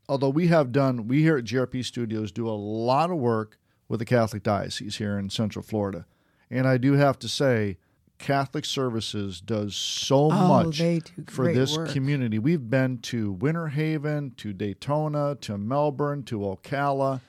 although 0.08 0.30
we 0.30 0.48
have 0.48 0.72
done, 0.72 1.08
we 1.08 1.22
here 1.22 1.38
at 1.38 1.46
GRP 1.46 1.84
Studios 1.84 2.32
do 2.32 2.48
a 2.48 2.52
lot 2.52 3.12
of 3.12 3.18
work 3.18 3.58
with 3.88 4.00
the 4.00 4.06
Catholic 4.06 4.44
Diocese 4.44 4.98
here 4.98 5.18
in 5.18 5.30
Central 5.30 5.64
Florida. 5.64 6.06
And 6.50 6.68
I 6.68 6.78
do 6.78 6.94
have 6.94 7.20
to 7.20 7.28
say, 7.28 7.78
Catholic 8.18 8.64
Services 8.64 9.42
does 9.42 9.76
so 9.76 10.32
oh, 10.32 10.48
much 10.48 10.82
for 11.28 11.52
this 11.52 11.76
work. 11.76 11.90
community. 11.90 12.40
We've 12.40 12.70
been 12.70 13.00
to 13.00 13.34
Winter 13.34 13.68
Haven, 13.68 14.32
to 14.38 14.54
Daytona, 14.54 15.36
to 15.42 15.58
Melbourne, 15.58 16.24
to 16.24 16.40
Ocala, 16.40 17.20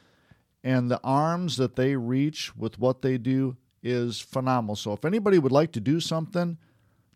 and 0.66 0.90
the 0.90 1.00
arms 1.04 1.58
that 1.58 1.76
they 1.76 1.94
reach 1.94 2.56
with 2.56 2.76
what 2.76 3.00
they 3.00 3.18
do 3.18 3.56
is 3.84 4.20
phenomenal. 4.20 4.74
So 4.74 4.92
if 4.92 5.04
anybody 5.04 5.38
would 5.38 5.52
like 5.52 5.70
to 5.72 5.80
do 5.80 6.00
something, 6.00 6.58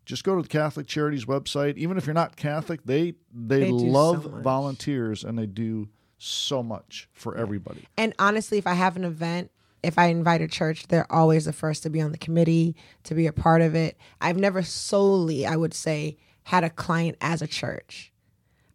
just 0.07 0.23
go 0.23 0.37
to 0.37 0.43
the 0.43 0.49
Catholic 0.49 0.87
Charities 0.87 1.25
website. 1.25 1.77
Even 1.77 1.97
if 1.97 2.07
you're 2.07 2.15
not 2.15 2.37
Catholic, 2.37 2.85
they 2.85 3.15
they, 3.35 3.61
they 3.65 3.71
love 3.73 4.23
so 4.23 4.41
volunteers 4.41 5.25
and 5.25 5.37
they 5.37 5.47
do 5.47 5.89
so 6.17 6.63
much 6.63 7.09
for 7.13 7.37
everybody. 7.37 7.89
And 7.99 8.15
honestly, 8.21 8.57
if 8.57 8.69
I 8.69 8.75
have 8.75 8.95
an 8.95 9.05
event, 9.05 9.51
if 9.83 9.99
I 9.99 10.07
invite 10.07 10.43
a 10.43 10.49
church, 10.49 10.87
they're 10.87 11.11
always 11.11 11.47
the 11.47 11.53
first 11.53 11.83
to 11.83 11.91
be 11.91 12.01
on 12.01 12.13
the 12.13 12.19
committee, 12.19 12.77
to 13.03 13.17
be 13.17 13.27
a 13.27 13.33
part 13.33 13.63
of 13.63 13.75
it. 13.75 13.97
I've 14.21 14.37
never 14.37 14.63
solely, 14.63 15.45
I 15.45 15.57
would 15.57 15.75
say, 15.75 16.19
had 16.45 16.63
a 16.63 16.71
client 16.71 17.17
as 17.21 17.43
a 17.43 17.49
church. 17.49 18.10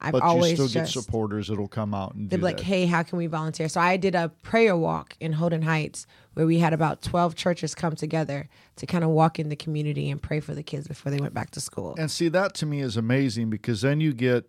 I've 0.06 0.12
but 0.12 0.22
always 0.22 0.52
you 0.52 0.56
still 0.56 0.68
just, 0.68 0.94
get 0.94 1.04
supporters 1.04 1.48
that'll 1.48 1.68
come 1.68 1.96
out 1.96 2.13
and 2.13 2.30
they're 2.30 2.39
like, 2.39 2.58
that. 2.58 2.63
"Hey, 2.63 2.86
how 2.86 3.02
can 3.02 3.18
we 3.18 3.26
volunteer?" 3.26 3.68
So 3.68 3.82
I 3.82 3.98
did 3.98 4.13
a 4.13 4.30
prayer 4.44 4.78
walk 4.78 5.18
in 5.20 5.34
Holden 5.34 5.63
Heights 5.63 6.06
where 6.36 6.46
we 6.46 6.60
had 6.60 6.74
about 6.74 7.02
twelve 7.02 7.36
churches 7.36 7.74
come 7.74 7.96
together 7.96 8.48
to 8.76 8.86
kind 8.86 9.04
of 9.04 9.10
walk 9.10 9.39
in 9.39 9.50
the 9.50 9.56
community 9.56 10.12
and 10.12 10.22
pray 10.22 10.39
for 10.39 10.54
the 10.54 10.63
kids 10.63 10.88
before 10.88 11.12
they 11.12 11.20
went 11.20 11.34
back 11.34 11.50
to 11.52 11.60
school. 11.60 11.96
And 11.98 12.12
see, 12.12 12.28
that 12.30 12.54
to 12.56 12.65
me 12.65 12.82
is 12.82 12.98
amazing 12.98 13.50
because 13.50 13.82
then 13.82 14.00
you 14.00 14.13
get. 14.13 14.48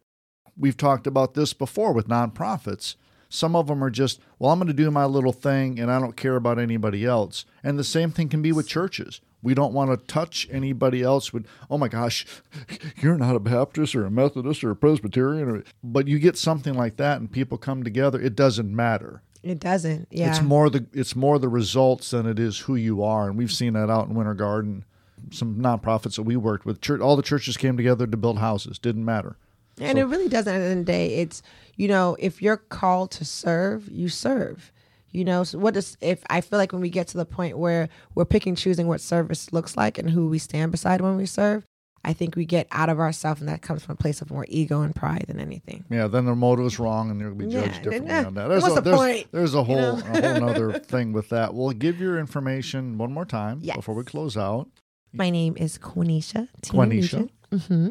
We've 0.58 0.76
talked 0.76 1.06
about 1.06 1.34
this 1.34 1.52
before 1.52 1.92
with 1.92 2.08
nonprofits. 2.08 2.96
Some 3.28 3.56
of 3.56 3.66
them 3.66 3.82
are 3.82 3.90
just, 3.90 4.20
well, 4.38 4.52
I'm 4.52 4.58
going 4.58 4.68
to 4.68 4.72
do 4.72 4.90
my 4.90 5.04
little 5.04 5.32
thing 5.32 5.78
and 5.80 5.90
I 5.90 5.98
don't 5.98 6.16
care 6.16 6.36
about 6.36 6.58
anybody 6.58 7.04
else. 7.04 7.44
And 7.62 7.78
the 7.78 7.84
same 7.84 8.10
thing 8.10 8.28
can 8.28 8.40
be 8.40 8.52
with 8.52 8.68
churches. 8.68 9.20
We 9.46 9.54
don't 9.54 9.72
want 9.72 9.92
to 9.92 10.06
touch 10.12 10.48
anybody 10.50 11.02
else 11.02 11.32
with, 11.32 11.46
oh 11.70 11.78
my 11.78 11.86
gosh, 11.86 12.26
you're 12.96 13.16
not 13.16 13.36
a 13.36 13.38
Baptist 13.38 13.94
or 13.94 14.04
a 14.04 14.10
Methodist 14.10 14.64
or 14.64 14.72
a 14.72 14.76
Presbyterian. 14.76 15.48
Or, 15.48 15.64
but 15.84 16.08
you 16.08 16.18
get 16.18 16.36
something 16.36 16.74
like 16.74 16.96
that 16.96 17.20
and 17.20 17.30
people 17.30 17.56
come 17.56 17.84
together, 17.84 18.20
it 18.20 18.34
doesn't 18.34 18.74
matter. 18.74 19.22
It 19.44 19.60
doesn't. 19.60 20.08
Yeah. 20.10 20.30
It's 20.30 20.42
more 20.42 20.68
the 20.68 20.86
it's 20.92 21.14
more 21.14 21.38
the 21.38 21.48
results 21.48 22.10
than 22.10 22.26
it 22.26 22.40
is 22.40 22.58
who 22.58 22.74
you 22.74 23.04
are. 23.04 23.28
And 23.28 23.38
we've 23.38 23.52
seen 23.52 23.74
that 23.74 23.88
out 23.88 24.08
in 24.08 24.16
Winter 24.16 24.34
Garden. 24.34 24.84
Some 25.30 25.60
nonprofits 25.60 26.16
that 26.16 26.24
we 26.24 26.34
worked 26.36 26.66
with, 26.66 26.80
church, 26.80 27.00
all 27.00 27.14
the 27.14 27.22
churches 27.22 27.56
came 27.56 27.76
together 27.76 28.08
to 28.08 28.16
build 28.16 28.40
houses. 28.40 28.80
Didn't 28.80 29.04
matter. 29.04 29.36
And 29.80 29.96
so, 29.96 30.02
it 30.02 30.08
really 30.08 30.28
doesn't. 30.28 30.52
At 30.52 30.58
the 30.58 30.64
end 30.64 30.80
of 30.80 30.86
the 30.86 30.92
day, 30.92 31.14
it's 31.18 31.40
you 31.76 31.86
know, 31.86 32.16
if 32.18 32.42
you're 32.42 32.56
called 32.56 33.12
to 33.12 33.24
serve, 33.24 33.88
you 33.88 34.08
serve. 34.08 34.72
You 35.16 35.24
know, 35.24 35.44
so 35.44 35.58
what 35.58 35.72
does 35.72 35.96
if 36.02 36.22
I 36.28 36.42
feel 36.42 36.58
like 36.58 36.72
when 36.72 36.82
we 36.82 36.90
get 36.90 37.08
to 37.08 37.16
the 37.16 37.24
point 37.24 37.56
where 37.56 37.88
we're 38.14 38.26
picking 38.26 38.54
choosing 38.54 38.86
what 38.86 39.00
service 39.00 39.50
looks 39.50 39.74
like 39.74 39.96
and 39.96 40.10
who 40.10 40.28
we 40.28 40.38
stand 40.38 40.72
beside 40.72 41.00
when 41.00 41.16
we 41.16 41.24
serve, 41.24 41.64
I 42.04 42.12
think 42.12 42.36
we 42.36 42.44
get 42.44 42.68
out 42.70 42.90
of 42.90 43.00
ourselves, 43.00 43.40
and 43.40 43.48
that 43.48 43.62
comes 43.62 43.82
from 43.82 43.94
a 43.94 43.96
place 43.96 44.20
of 44.20 44.30
more 44.30 44.44
ego 44.48 44.82
and 44.82 44.94
pride 44.94 45.24
than 45.26 45.40
anything. 45.40 45.86
Yeah, 45.88 46.06
then 46.06 46.26
their 46.26 46.34
motive 46.34 46.66
is 46.66 46.78
wrong, 46.78 47.10
and 47.10 47.18
they'll 47.18 47.34
be 47.34 47.46
judged 47.46 47.76
yeah, 47.76 47.82
differently 47.82 48.12
on 48.12 48.34
that. 48.34 48.48
There's 48.48 48.62
what's 48.62 48.76
a, 48.76 48.80
the 48.82 48.90
there's, 48.90 48.96
point? 48.96 49.26
There's 49.32 49.54
a 49.54 49.64
whole, 49.64 49.76
you 49.76 50.04
know? 50.04 50.12
a 50.12 50.40
whole 50.40 50.50
other 50.50 50.72
thing 50.80 51.14
with 51.14 51.30
that. 51.30 51.54
We'll 51.54 51.70
give 51.70 51.98
your 51.98 52.18
information 52.18 52.98
one 52.98 53.10
more 53.10 53.24
time 53.24 53.60
yes. 53.62 53.74
before 53.74 53.94
we 53.94 54.04
close 54.04 54.36
out. 54.36 54.68
My 55.14 55.30
name 55.30 55.56
is 55.56 55.78
Quenisha. 55.78 56.48
Quenisha. 56.60 57.30
Mm-hmm. 57.50 57.88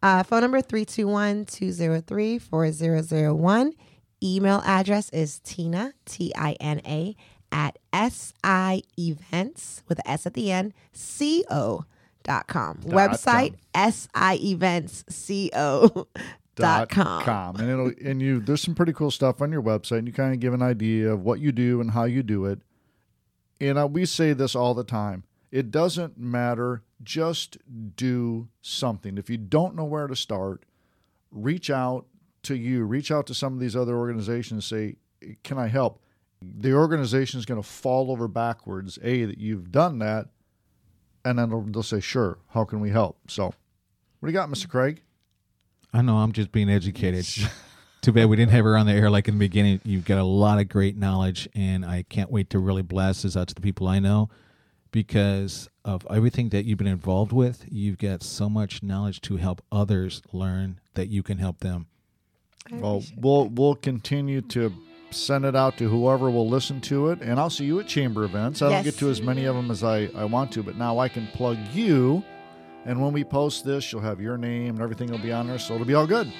Uh, 0.00 0.22
phone 0.22 0.42
number 0.42 0.60
321 0.60 1.44
203 1.46 2.38
4001. 2.38 3.72
Email 4.22 4.62
address 4.64 5.10
is 5.10 5.40
Tina, 5.40 5.94
T 6.04 6.32
I 6.36 6.56
N 6.60 6.80
A, 6.84 7.16
at 7.50 7.78
SI 7.92 8.84
Events 8.98 9.82
with 9.88 10.00
S 10.04 10.26
at 10.26 10.34
the 10.34 10.50
end, 10.52 10.74
CO 10.92 11.84
dot 12.24 12.46
com. 12.46 12.80
Dot 12.80 12.92
Website 12.92 13.54
com. 13.74 13.92
SI 13.92 14.50
Events 14.52 15.04
CO 15.26 16.06
dot 16.54 16.88
com. 16.88 17.22
com. 17.22 17.56
And 17.56 17.70
it'll 17.70 17.92
and 18.04 18.20
you 18.20 18.40
there's 18.40 18.62
some 18.62 18.74
pretty 18.74 18.92
cool 18.92 19.10
stuff 19.10 19.40
on 19.40 19.52
your 19.52 19.62
website 19.62 19.98
and 19.98 20.06
you 20.06 20.12
kind 20.12 20.34
of 20.34 20.40
give 20.40 20.52
an 20.52 20.62
idea 20.62 21.12
of 21.12 21.22
what 21.22 21.40
you 21.40 21.52
do 21.52 21.80
and 21.80 21.92
how 21.92 22.04
you 22.04 22.22
do 22.22 22.44
it. 22.44 22.60
And 23.60 23.92
we 23.92 24.04
say 24.04 24.32
this 24.32 24.54
all 24.54 24.74
the 24.74 24.84
time. 24.84 25.24
It 25.50 25.70
doesn't 25.70 26.18
matter, 26.18 26.82
just 27.02 27.56
do 27.96 28.48
something. 28.60 29.16
If 29.16 29.30
you 29.30 29.38
don't 29.38 29.74
know 29.74 29.84
where 29.84 30.06
to 30.06 30.14
start, 30.14 30.64
reach 31.30 31.70
out 31.70 32.06
to 32.44 32.54
you, 32.54 32.84
reach 32.84 33.10
out 33.10 33.26
to 33.26 33.34
some 33.34 33.52
of 33.54 33.60
these 33.60 33.76
other 33.76 33.96
organizations, 33.96 34.66
say, 34.66 34.96
"Can 35.42 35.58
I 35.58 35.68
help?" 35.68 36.02
The 36.40 36.72
organization 36.72 37.38
is 37.38 37.46
going 37.46 37.60
to 37.60 37.68
fall 37.68 38.10
over 38.10 38.28
backwards. 38.28 38.98
A 39.02 39.24
that 39.24 39.38
you've 39.38 39.72
done 39.72 39.98
that, 39.98 40.28
and 41.24 41.38
then 41.38 41.50
they'll, 41.50 41.62
they'll 41.62 41.82
say, 41.82 42.00
"Sure, 42.00 42.38
how 42.50 42.64
can 42.64 42.80
we 42.80 42.90
help?" 42.90 43.18
So, 43.28 43.46
what 43.46 43.54
do 44.22 44.28
you 44.28 44.32
got, 44.32 44.48
Mr. 44.48 44.68
Craig? 44.68 45.02
I 45.92 46.02
know 46.02 46.16
I'm 46.18 46.32
just 46.32 46.52
being 46.52 46.70
educated. 46.70 47.26
Too 48.00 48.12
bad 48.12 48.26
we 48.26 48.36
didn't 48.36 48.52
have 48.52 48.64
her 48.64 48.76
on 48.76 48.86
the 48.86 48.92
air 48.92 49.10
like 49.10 49.26
in 49.26 49.34
the 49.34 49.40
beginning. 49.40 49.80
You've 49.84 50.04
got 50.04 50.18
a 50.18 50.24
lot 50.24 50.60
of 50.60 50.68
great 50.68 50.96
knowledge, 50.96 51.48
and 51.54 51.84
I 51.84 52.04
can't 52.08 52.30
wait 52.30 52.50
to 52.50 52.58
really 52.58 52.82
blast 52.82 53.24
this 53.24 53.36
out 53.36 53.48
to 53.48 53.54
the 53.54 53.60
people 53.60 53.88
I 53.88 53.98
know 53.98 54.28
because 54.92 55.68
of 55.84 56.06
everything 56.08 56.50
that 56.50 56.64
you've 56.64 56.78
been 56.78 56.86
involved 56.86 57.32
with. 57.32 57.64
You've 57.68 57.98
got 57.98 58.22
so 58.22 58.48
much 58.48 58.82
knowledge 58.82 59.20
to 59.22 59.36
help 59.36 59.62
others 59.72 60.22
learn 60.32 60.80
that 60.94 61.08
you 61.08 61.22
can 61.22 61.38
help 61.38 61.58
them 61.58 61.86
well, 62.72 63.02
we'll 63.16 63.48
we'll 63.48 63.74
continue 63.74 64.40
to 64.42 64.72
send 65.10 65.44
it 65.44 65.56
out 65.56 65.78
to 65.78 65.88
whoever 65.88 66.30
will 66.30 66.48
listen 66.48 66.80
to 66.82 67.08
it, 67.08 67.20
and 67.20 67.40
I'll 67.40 67.50
see 67.50 67.64
you 67.64 67.80
at 67.80 67.86
chamber 67.86 68.24
events. 68.24 68.60
I 68.62 68.68
yes. 68.68 68.76
don't 68.76 68.84
get 68.84 68.98
to 69.00 69.10
as 69.10 69.22
many 69.22 69.46
of 69.46 69.56
them 69.56 69.70
as 69.70 69.82
I, 69.82 70.10
I 70.14 70.24
want 70.24 70.52
to, 70.52 70.62
but 70.62 70.76
now 70.76 70.98
I 70.98 71.08
can 71.08 71.26
plug 71.28 71.56
you, 71.72 72.22
and 72.84 73.00
when 73.00 73.12
we 73.12 73.24
post 73.24 73.64
this, 73.64 73.90
you'll 73.92 74.02
have 74.02 74.20
your 74.20 74.36
name 74.36 74.74
and 74.74 74.80
everything 74.80 75.10
will 75.10 75.18
be 75.18 75.32
on 75.32 75.46
there, 75.46 75.58
so 75.58 75.74
it'll 75.74 75.86
be 75.86 75.94
all 75.94 76.06
good. 76.06 76.30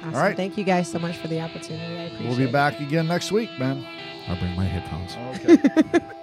Awesome. 0.00 0.14
All 0.14 0.20
right. 0.20 0.36
Thank 0.36 0.58
you 0.58 0.64
guys 0.64 0.90
so 0.90 0.98
much 0.98 1.16
for 1.16 1.28
the 1.28 1.40
opportunity. 1.40 1.96
I 1.96 2.02
appreciate 2.04 2.28
We'll 2.28 2.36
be 2.36 2.52
back 2.52 2.78
again 2.80 3.08
next 3.08 3.32
week, 3.32 3.48
man. 3.58 3.86
I'll 4.28 4.38
bring 4.38 4.54
my 4.54 4.64
headphones. 4.64 5.16
Okay. 5.40 6.00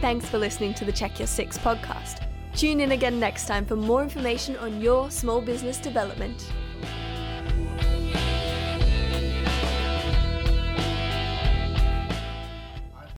Thanks 0.00 0.28
for 0.28 0.36
listening 0.38 0.74
to 0.74 0.84
the 0.84 0.92
Check 0.92 1.18
Your 1.18 1.26
Six 1.26 1.56
podcast. 1.56 2.26
Tune 2.54 2.80
in 2.80 2.92
again 2.92 3.18
next 3.18 3.46
time 3.46 3.64
for 3.64 3.76
more 3.76 4.02
information 4.02 4.56
on 4.58 4.80
your 4.80 5.10
small 5.10 5.40
business 5.40 5.78
development. 5.78 6.52